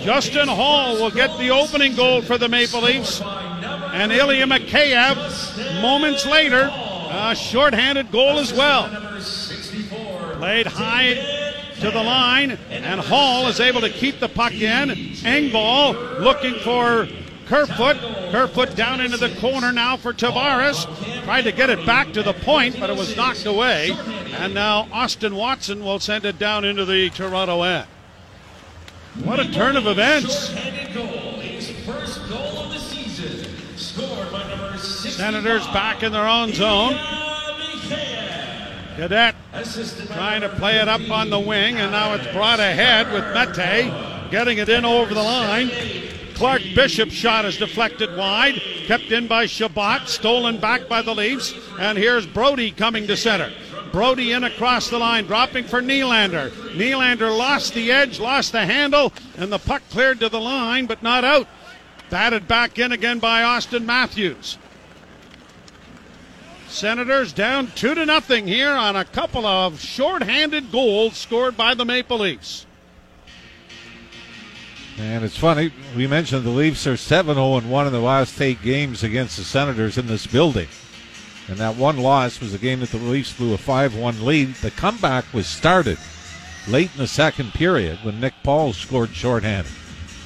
Justin 0.00 0.48
Holl 0.48 0.94
will 0.94 1.10
get 1.10 1.36
the 1.38 1.50
opening 1.50 1.94
goal 1.94 2.22
for 2.22 2.38
the 2.38 2.48
Maple 2.48 2.80
Leafs. 2.80 3.20
And 3.20 4.10
Ilya 4.12 4.46
Mikheyev, 4.46 5.82
moments 5.82 6.24
later, 6.24 6.70
a 7.10 7.34
shorthanded 7.34 8.10
goal 8.12 8.38
as 8.38 8.52
well. 8.52 8.88
Played 10.38 10.66
high 10.66 11.14
to 11.80 11.90
the 11.90 12.02
line, 12.02 12.52
and 12.70 13.00
Holl 13.00 13.48
is 13.48 13.58
able 13.58 13.80
to 13.80 13.90
keep 13.90 14.20
the 14.20 14.28
puck 14.28 14.52
in. 14.52 14.90
Engvall 14.90 16.20
looking 16.20 16.54
for 16.60 17.08
Kerfoot. 17.46 17.96
Kerfoot 18.30 18.76
down 18.76 19.00
into 19.00 19.16
the 19.16 19.34
corner 19.40 19.72
now 19.72 19.96
for 19.96 20.12
Tavares. 20.12 20.86
Tried 21.24 21.42
to 21.42 21.52
get 21.52 21.68
it 21.68 21.84
back 21.84 22.12
to 22.12 22.22
the 22.22 22.32
point, 22.32 22.78
but 22.78 22.90
it 22.90 22.96
was 22.96 23.16
knocked 23.16 23.44
away. 23.44 23.90
And 24.38 24.54
now 24.54 24.86
Austin 24.92 25.34
Watson 25.34 25.84
will 25.84 25.98
send 25.98 26.24
it 26.24 26.38
down 26.38 26.64
into 26.64 26.84
the 26.84 27.10
Toronto 27.10 27.62
end. 27.62 27.86
What 29.24 29.40
a 29.40 29.50
turn 29.50 29.76
of 29.76 29.86
events. 29.86 30.50
Senators 35.20 35.66
back 35.66 36.02
in 36.02 36.12
their 36.12 36.26
own 36.26 36.50
zone. 36.54 36.94
Gaudette 38.96 39.34
trying 40.14 40.40
to 40.40 40.48
play 40.48 40.78
it 40.78 40.88
up 40.88 41.10
on 41.10 41.28
the 41.28 41.38
wing, 41.38 41.76
and 41.76 41.92
now 41.92 42.14
it's 42.14 42.26
brought 42.32 42.58
ahead 42.58 43.12
with 43.12 43.22
Mete 43.34 44.30
getting 44.30 44.56
it 44.56 44.70
in 44.70 44.86
over 44.86 45.12
the 45.12 45.22
line. 45.22 45.70
Clark 46.32 46.62
Bishop's 46.74 47.12
shot 47.12 47.44
is 47.44 47.58
deflected 47.58 48.16
wide, 48.16 48.62
kept 48.86 49.12
in 49.12 49.26
by 49.26 49.44
Chabot, 49.44 50.08
stolen 50.08 50.58
back 50.58 50.88
by 50.88 51.02
the 51.02 51.14
Leafs, 51.14 51.52
and 51.78 51.98
here's 51.98 52.24
Brodie 52.24 52.70
coming 52.70 53.06
to 53.06 53.14
center. 53.14 53.52
Brodie 53.92 54.32
in 54.32 54.44
across 54.44 54.88
the 54.88 54.98
line, 54.98 55.26
dropping 55.26 55.64
for 55.64 55.82
Nylander. 55.82 56.48
Nylander 56.76 57.36
lost 57.36 57.74
the 57.74 57.92
edge, 57.92 58.18
lost 58.20 58.52
the 58.52 58.64
handle, 58.64 59.12
and 59.36 59.52
the 59.52 59.58
puck 59.58 59.82
cleared 59.90 60.20
to 60.20 60.30
the 60.30 60.40
line, 60.40 60.86
but 60.86 61.02
not 61.02 61.24
out. 61.24 61.46
Batted 62.08 62.48
back 62.48 62.78
in 62.78 62.92
again 62.92 63.18
by 63.18 63.42
Austin 63.42 63.84
Matthews. 63.84 64.56
Senators 66.70 67.32
down 67.32 67.66
two 67.74 67.94
to 67.94 68.06
nothing 68.06 68.46
here 68.46 68.70
on 68.70 68.94
a 68.94 69.04
couple 69.04 69.44
of 69.44 69.80
short-handed 69.80 70.70
goals 70.70 71.16
scored 71.16 71.56
by 71.56 71.74
the 71.74 71.84
Maple 71.84 72.18
Leafs. 72.18 72.64
And 74.96 75.24
it's 75.24 75.36
funny, 75.36 75.72
we 75.96 76.06
mentioned 76.06 76.44
the 76.44 76.50
Leafs 76.50 76.86
are 76.86 76.96
7 76.96 77.34
0 77.34 77.60
1 77.60 77.86
in 77.86 77.92
the 77.92 78.00
last 78.00 78.40
eight 78.40 78.62
games 78.62 79.02
against 79.02 79.36
the 79.36 79.44
Senators 79.44 79.98
in 79.98 80.06
this 80.06 80.26
building. 80.26 80.68
And 81.48 81.58
that 81.58 81.76
one 81.76 81.98
loss 81.98 82.40
was 82.40 82.54
a 82.54 82.58
game 82.58 82.80
that 82.80 82.90
the 82.90 82.98
Leafs 82.98 83.32
blew 83.32 83.52
a 83.52 83.58
5 83.58 83.96
1 83.96 84.24
lead. 84.24 84.54
The 84.56 84.70
comeback 84.70 85.24
was 85.34 85.48
started 85.48 85.98
late 86.68 86.90
in 86.92 86.98
the 86.98 87.06
second 87.08 87.52
period 87.52 87.98
when 88.04 88.20
Nick 88.20 88.34
Paul 88.44 88.72
scored 88.72 89.10
shorthanded. 89.10 89.72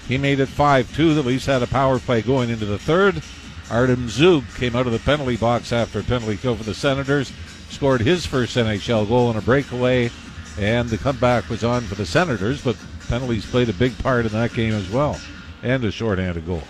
He 0.07 0.19
made 0.19 0.41
it 0.41 0.49
5 0.49 0.95
2. 0.95 1.15
The 1.15 1.23
Leafs 1.23 1.47
had 1.47 1.63
a 1.63 1.67
power 1.67 1.99
play 1.99 2.21
going 2.21 2.51
into 2.51 2.67
the 2.67 2.79
third. 2.79 3.23
Artem 3.71 4.09
Zub 4.09 4.45
came 4.57 4.77
out 4.77 4.87
of 4.87 4.93
the 4.93 4.99
penalty 4.99 5.37
box 5.37 5.73
after 5.73 6.01
a 6.01 6.03
penalty 6.03 6.37
kill 6.37 6.57
for 6.57 6.65
the 6.65 6.75
Senators, 6.75 7.33
scored 7.71 8.03
his 8.03 8.27
first 8.27 8.57
NHL 8.57 9.09
goal 9.09 9.31
in 9.31 9.37
a 9.37 9.43
breakaway, 9.43 10.11
and 10.59 10.89
the 10.89 10.99
comeback 10.99 11.49
was 11.49 11.65
on 11.65 11.83
for 11.83 11.95
the 11.95 12.07
Senators, 12.07 12.63
but 12.63 12.77
penalties 13.09 13.47
played 13.47 13.69
a 13.69 13.73
big 13.73 13.97
part 13.99 14.27
in 14.27 14.33
that 14.33 14.53
game 14.53 14.75
as 14.75 14.91
well, 14.91 15.19
and 15.63 15.83
a 15.85 15.91
shorthanded 15.91 16.47
goal. 16.47 16.63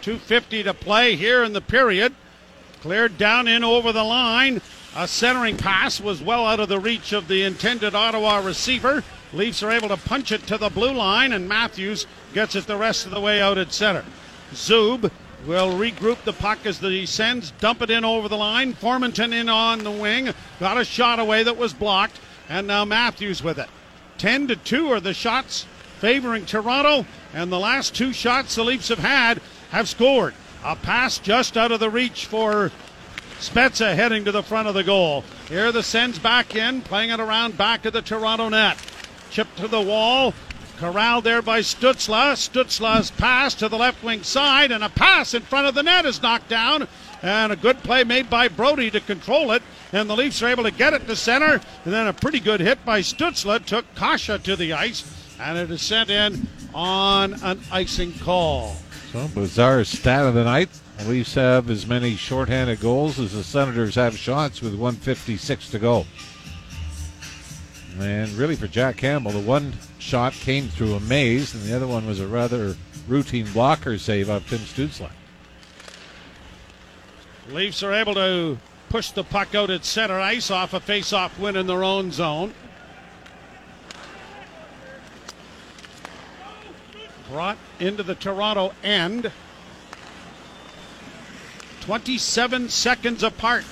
250 0.00 0.64
to 0.64 0.74
play 0.74 1.16
here 1.16 1.44
in 1.44 1.52
the 1.52 1.60
period. 1.60 2.14
Cleared 2.80 3.16
down 3.16 3.46
in 3.46 3.62
over 3.62 3.92
the 3.92 4.02
line. 4.02 4.60
A 4.96 5.06
centering 5.06 5.56
pass 5.56 6.00
was 6.00 6.20
well 6.20 6.44
out 6.44 6.58
of 6.58 6.68
the 6.68 6.80
reach 6.80 7.12
of 7.12 7.28
the 7.28 7.44
intended 7.44 7.94
Ottawa 7.94 8.38
receiver. 8.38 9.04
Leafs 9.32 9.62
are 9.62 9.70
able 9.70 9.88
to 9.88 9.96
punch 9.96 10.32
it 10.32 10.46
to 10.48 10.58
the 10.58 10.68
blue 10.68 10.92
line, 10.92 11.32
and 11.32 11.48
Matthews 11.48 12.06
gets 12.34 12.56
it 12.56 12.66
the 12.66 12.76
rest 12.76 13.06
of 13.06 13.12
the 13.12 13.20
way 13.20 13.40
out 13.40 13.56
at 13.56 13.72
center. 13.72 14.04
Zub 14.52 15.10
will 15.46 15.72
regroup 15.72 16.22
the 16.24 16.32
puck 16.32 16.64
as 16.66 16.78
he 16.78 17.06
sends, 17.06 17.50
dump 17.52 17.82
it 17.82 17.90
in 17.90 18.04
over 18.04 18.28
the 18.28 18.36
line. 18.36 18.74
Formenton 18.74 19.32
in 19.32 19.48
on 19.48 19.84
the 19.84 19.90
wing, 19.90 20.32
got 20.60 20.78
a 20.78 20.84
shot 20.84 21.18
away 21.18 21.42
that 21.42 21.56
was 21.56 21.72
blocked, 21.72 22.20
and 22.48 22.66
now 22.66 22.84
Matthews 22.84 23.42
with 23.42 23.58
it. 23.58 23.68
10 24.18 24.48
to 24.48 24.56
2 24.56 24.92
are 24.92 25.00
the 25.00 25.14
shots 25.14 25.66
favoring 25.98 26.46
Toronto, 26.46 27.06
and 27.32 27.50
the 27.50 27.58
last 27.58 27.94
two 27.94 28.12
shots 28.12 28.54
the 28.54 28.64
Leafs 28.64 28.88
have 28.88 28.98
had 28.98 29.40
have 29.70 29.88
scored. 29.88 30.34
A 30.64 30.76
pass 30.76 31.18
just 31.18 31.56
out 31.56 31.72
of 31.72 31.80
the 31.80 31.90
reach 31.90 32.26
for 32.26 32.70
Spezza 33.40 33.94
heading 33.94 34.24
to 34.24 34.32
the 34.32 34.42
front 34.42 34.68
of 34.68 34.74
the 34.74 34.84
goal. 34.84 35.24
Here 35.48 35.72
the 35.72 35.82
sends 35.82 36.18
back 36.18 36.54
in, 36.54 36.82
playing 36.82 37.10
it 37.10 37.18
around 37.18 37.56
back 37.56 37.84
of 37.84 37.92
the 37.92 38.02
Toronto 38.02 38.48
net. 38.48 38.78
Chip 39.30 39.48
to 39.56 39.66
the 39.66 39.80
wall, 39.80 40.34
corralled 40.82 41.22
there 41.22 41.42
by 41.42 41.60
Stützle. 41.60 42.32
Stützle's 42.32 43.12
pass 43.12 43.54
to 43.54 43.68
the 43.68 43.78
left 43.78 44.02
wing 44.02 44.24
side, 44.24 44.72
and 44.72 44.82
a 44.82 44.88
pass 44.88 45.32
in 45.32 45.42
front 45.42 45.68
of 45.68 45.76
the 45.76 45.82
net 45.84 46.04
is 46.04 46.20
knocked 46.20 46.48
down. 46.48 46.88
And 47.22 47.52
a 47.52 47.56
good 47.56 47.78
play 47.84 48.02
made 48.02 48.28
by 48.28 48.48
Brodie 48.48 48.90
to 48.90 48.98
control 48.98 49.52
it. 49.52 49.62
And 49.92 50.10
the 50.10 50.16
Leafs 50.16 50.42
are 50.42 50.48
able 50.48 50.64
to 50.64 50.72
get 50.72 50.92
it 50.92 51.06
to 51.06 51.14
center. 51.14 51.60
And 51.84 51.94
then 51.94 52.08
a 52.08 52.12
pretty 52.12 52.40
good 52.40 52.58
hit 52.58 52.84
by 52.84 53.00
Stützle 53.00 53.64
took 53.64 53.84
Kase 53.94 54.42
to 54.42 54.56
the 54.56 54.72
ice. 54.72 55.04
And 55.38 55.56
it 55.56 55.70
is 55.70 55.82
sent 55.82 56.10
in 56.10 56.48
on 56.74 57.34
an 57.44 57.60
icing 57.70 58.12
call. 58.14 58.74
So, 59.12 59.28
bizarre 59.28 59.84
stat 59.84 60.26
of 60.26 60.34
the 60.34 60.42
night. 60.42 60.68
The 60.98 61.08
Leafs 61.08 61.34
have 61.34 61.70
as 61.70 61.86
many 61.86 62.16
shorthanded 62.16 62.80
goals 62.80 63.20
as 63.20 63.34
the 63.34 63.44
Senators 63.44 63.94
have 63.94 64.18
shots 64.18 64.60
with 64.60 64.72
156 64.72 65.70
to 65.70 65.78
go. 65.78 66.06
And 68.00 68.32
really, 68.32 68.56
for 68.56 68.66
Jack 68.66 68.96
Campbell, 68.96 69.30
the 69.30 69.38
one 69.38 69.74
shot 70.02 70.32
came 70.32 70.68
through 70.68 70.94
a 70.94 71.00
maze, 71.00 71.54
and 71.54 71.62
the 71.64 71.74
other 71.74 71.86
one 71.86 72.06
was 72.06 72.20
a 72.20 72.26
rather 72.26 72.76
routine 73.08 73.50
blocker 73.52 73.96
save 73.96 74.28
of 74.28 74.46
Tim 74.48 74.58
Stützle. 74.58 75.10
Leafs 77.48 77.82
are 77.82 77.92
able 77.92 78.14
to 78.14 78.58
push 78.88 79.10
the 79.12 79.24
puck 79.24 79.54
out 79.54 79.70
at 79.70 79.84
center 79.84 80.20
ice 80.20 80.50
off 80.50 80.74
a 80.74 80.80
face-off 80.80 81.38
win 81.38 81.56
in 81.56 81.66
their 81.66 81.84
own 81.84 82.10
zone. 82.10 82.52
Brought 87.30 87.58
into 87.78 88.02
the 88.02 88.14
Toronto 88.14 88.72
end. 88.82 89.32
27 91.80 92.68
seconds 92.68 93.22
apart. 93.22 93.64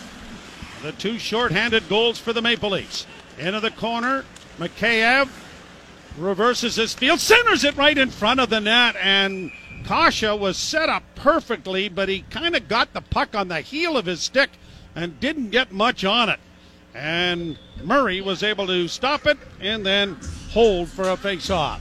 The 0.82 0.92
two 0.92 1.18
shorthanded 1.18 1.88
goals 1.88 2.18
for 2.18 2.32
the 2.32 2.40
Maple 2.40 2.70
Leafs. 2.70 3.06
Into 3.38 3.60
the 3.60 3.70
corner, 3.70 4.24
Mikheyev 4.58 5.28
reverses 6.18 6.76
his 6.76 6.94
field, 6.94 7.20
centers 7.20 7.64
it 7.64 7.76
right 7.76 7.96
in 7.96 8.10
front 8.10 8.40
of 8.40 8.50
the 8.50 8.60
net, 8.60 8.96
and 9.00 9.52
Kase 9.84 10.22
was 10.22 10.56
set 10.56 10.88
up 10.88 11.02
perfectly, 11.14 11.88
but 11.88 12.08
he 12.08 12.22
kind 12.30 12.54
of 12.54 12.68
got 12.68 12.92
the 12.92 13.00
puck 13.00 13.34
on 13.34 13.48
the 13.48 13.60
heel 13.60 13.96
of 13.96 14.06
his 14.06 14.20
stick 14.20 14.50
and 14.94 15.20
didn't 15.20 15.50
get 15.50 15.72
much 15.72 16.04
on 16.04 16.28
it. 16.28 16.40
And 16.94 17.58
Murray 17.82 18.20
was 18.20 18.42
able 18.42 18.66
to 18.66 18.88
stop 18.88 19.26
it 19.26 19.38
and 19.60 19.86
then 19.86 20.16
hold 20.50 20.88
for 20.88 21.08
a 21.08 21.16
face-off. 21.16 21.80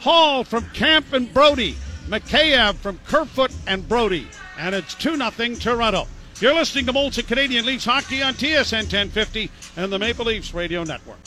Holl 0.00 0.44
from 0.44 0.64
Kampf 0.70 1.12
and 1.12 1.32
Brodie. 1.32 1.76
Mikheyev 2.06 2.76
from 2.76 2.98
Kerfoot 3.06 3.52
and 3.66 3.86
Brodie. 3.88 4.28
And 4.58 4.74
it's 4.74 4.94
2 4.94 5.16
0 5.16 5.54
Toronto. 5.56 6.06
You're 6.40 6.54
listening 6.54 6.86
to 6.86 6.92
Molson 6.92 7.26
Canadian 7.26 7.66
Leafs 7.66 7.84
Hockey 7.84 8.22
on 8.22 8.34
TSN 8.34 8.84
1050 8.84 9.50
and 9.76 9.92
the 9.92 9.98
Maple 9.98 10.26
Leafs 10.26 10.54
Radio 10.54 10.84
Network. 10.84 11.18